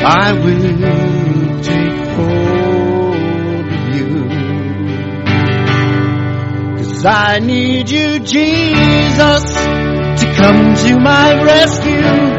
I 0.03 0.33
will 0.45 1.63
take 1.71 1.99
hold 2.17 3.67
of 3.77 3.85
you. 3.97 4.11
Cause 6.79 7.05
I 7.05 7.39
need 7.41 7.91
you, 7.91 8.19
Jesus, 8.21 9.45
to 10.21 10.27
come 10.41 10.75
to 10.85 10.91
my 11.01 11.43
rescue. 11.43 12.30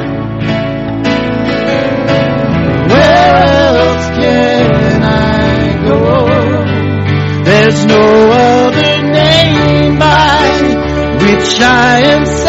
Which 11.41 12.40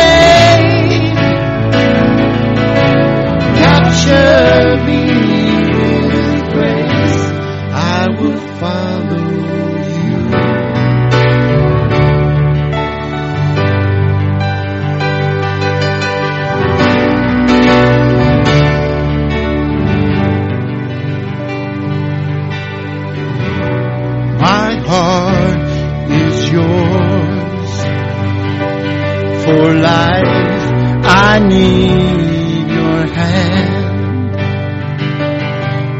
I 31.34 31.38
need 31.38 32.68
your 32.68 33.06
hand 33.06 34.36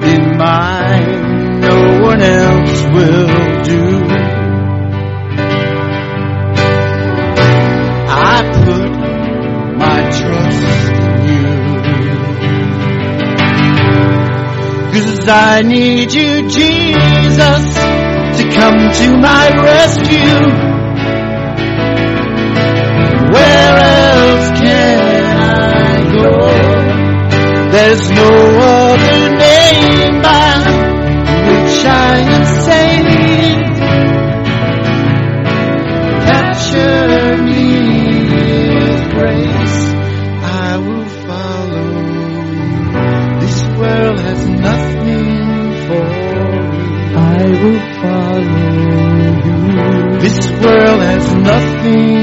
in 0.05 0.37
mine. 0.37 1.61
No 1.61 2.01
one 2.03 2.21
else 2.21 2.83
will 2.93 3.63
do. 3.65 3.83
I 8.11 8.43
put 8.67 8.91
my 9.79 10.01
trust 10.19 10.93
in 11.01 11.33
you. 11.33 11.49
Cause 14.93 15.29
I 15.29 15.63
need 15.63 16.13
you, 16.13 16.47
Jesus, 16.47 17.65
to 18.37 18.45
come 18.53 18.81
to 19.01 19.17
my 19.17 19.49
rescue. 19.65 20.72
There's 27.95 28.11
no 28.11 28.25
other 28.25 29.37
name 29.37 30.23
by 30.23 30.65
which 31.49 31.85
I 31.85 32.21
am 32.37 32.45
saved. 32.65 33.77
Capture 36.25 37.37
me 37.43 37.69
with 38.33 39.03
grace. 39.13 39.81
I 40.43 40.79
will 40.79 41.09
follow. 41.27 41.91
This 43.41 43.59
world 43.77 44.19
has 44.21 44.43
nothing 44.49 45.37
for 45.85 46.05
me. 46.09 46.85
I 47.15 47.45
will 47.61 47.83
follow 48.01 48.69
you. 49.69 50.19
This 50.19 50.41
world 50.65 51.01
has 51.03 51.27
nothing 51.35 52.22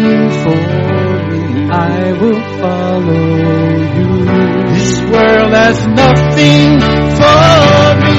has 5.71 5.87
nothing 5.87 6.79
for 7.19 7.95
me. 8.03 8.17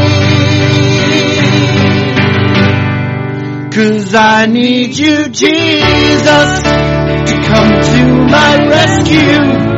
Cause 3.74 4.14
I 4.14 4.46
need 4.46 4.96
you, 4.96 5.28
Jesus, 5.28 6.62
to 6.62 7.34
come 7.48 7.82
to 7.92 8.02
my 8.30 8.68
rescue. 8.68 9.69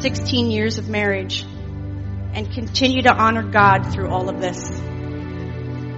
16 0.00 0.50
years 0.50 0.78
of 0.78 0.88
marriage 0.88 1.42
and 2.32 2.50
continue 2.52 3.02
to 3.02 3.12
honor 3.12 3.42
God 3.42 3.92
through 3.92 4.10
all 4.10 4.28
of 4.28 4.40
this. 4.40 4.68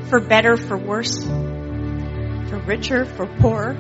For 0.08 0.20
better, 0.20 0.56
for 0.56 0.76
worse, 0.78 1.24
for 1.24 2.62
richer, 2.66 3.04
for 3.04 3.26
poorer, 3.26 3.72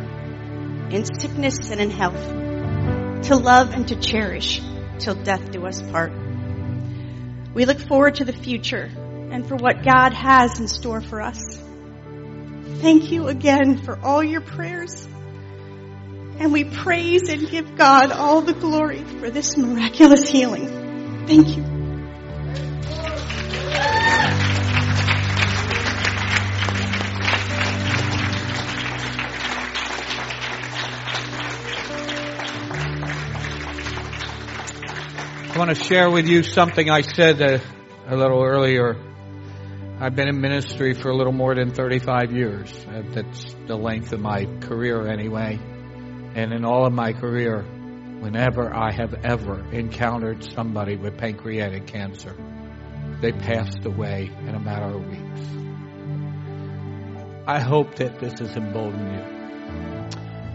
in 0.90 1.04
sickness 1.04 1.70
and 1.70 1.80
in 1.80 1.90
health, 1.90 3.24
to 3.26 3.36
love 3.36 3.72
and 3.72 3.86
to 3.88 3.96
cherish 3.96 4.60
till 4.98 5.14
death 5.14 5.50
do 5.50 5.66
us 5.66 5.80
part. 5.80 6.12
We 7.54 7.64
look 7.64 7.78
forward 7.78 8.16
to 8.16 8.24
the 8.24 8.32
future 8.32 8.90
and 9.30 9.46
for 9.46 9.56
what 9.56 9.84
God 9.84 10.12
has 10.12 10.58
in 10.58 10.68
store 10.68 11.00
for 11.00 11.20
us. 11.20 11.40
Thank 12.80 13.10
you 13.10 13.28
again 13.28 13.78
for 13.78 13.98
all 13.98 14.22
your 14.22 14.40
prayers. 14.40 15.06
And 16.40 16.52
we 16.52 16.64
praise 16.64 17.28
and 17.28 17.50
give 17.50 17.76
God 17.76 18.12
all 18.12 18.42
the 18.42 18.52
glory 18.52 19.02
for 19.02 19.28
this 19.28 19.56
miraculous 19.56 20.28
healing. 20.28 21.26
Thank 21.26 21.56
you. 21.56 21.64
I 35.50 35.58
want 35.58 35.76
to 35.76 35.84
share 35.84 36.08
with 36.08 36.28
you 36.28 36.44
something 36.44 36.88
I 36.88 37.00
said 37.00 37.40
a, 37.40 37.60
a 38.06 38.14
little 38.14 38.44
earlier. 38.44 38.94
I've 39.98 40.14
been 40.14 40.28
in 40.28 40.40
ministry 40.40 40.94
for 40.94 41.10
a 41.10 41.16
little 41.16 41.32
more 41.32 41.56
than 41.56 41.72
35 41.72 42.30
years. 42.30 42.86
Uh, 42.88 43.02
That's 43.10 43.56
the 43.66 43.74
length 43.74 44.12
of 44.12 44.20
my 44.20 44.44
career 44.60 45.08
anyway. 45.08 45.58
And 46.34 46.52
in 46.52 46.64
all 46.64 46.86
of 46.86 46.92
my 46.92 47.12
career, 47.12 47.62
whenever 47.62 48.74
I 48.74 48.92
have 48.92 49.14
ever 49.24 49.64
encountered 49.72 50.44
somebody 50.54 50.96
with 50.96 51.16
pancreatic 51.18 51.86
cancer, 51.86 52.36
they 53.20 53.32
passed 53.32 53.84
away 53.84 54.30
in 54.40 54.54
a 54.54 54.60
matter 54.60 54.86
of 54.86 55.06
weeks. 55.06 55.40
I 57.46 57.60
hope 57.60 57.96
that 57.96 58.18
this 58.20 58.38
has 58.40 58.56
emboldened 58.56 59.12
you. 59.12 59.22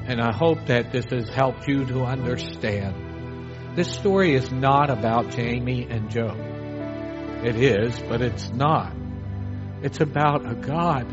And 0.06 0.22
I 0.22 0.36
hope 0.36 0.66
that 0.68 0.92
this 0.92 1.06
has 1.06 1.30
helped 1.30 1.68
you 1.68 1.86
to 1.86 2.04
understand 2.04 3.76
this 3.76 3.92
story 3.92 4.36
is 4.36 4.52
not 4.52 4.92
about 4.92 5.32
Jamie 5.32 5.88
and 5.90 6.12
Joe. 6.12 6.36
It 7.44 7.56
is, 7.56 8.00
but 8.08 8.22
it's 8.22 8.52
not. 8.52 8.94
It's 9.82 10.00
about 10.00 10.50
a 10.50 10.54
God 10.54 11.08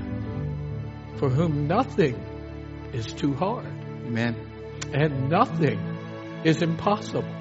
for 1.16 1.30
whom 1.30 1.66
nothing 1.66 2.14
is 2.92 3.06
too 3.06 3.34
hard 3.34 3.80
Amen. 4.10 4.49
And 4.92 5.28
nothing 5.28 5.78
is 6.44 6.62
impossible. 6.62 7.34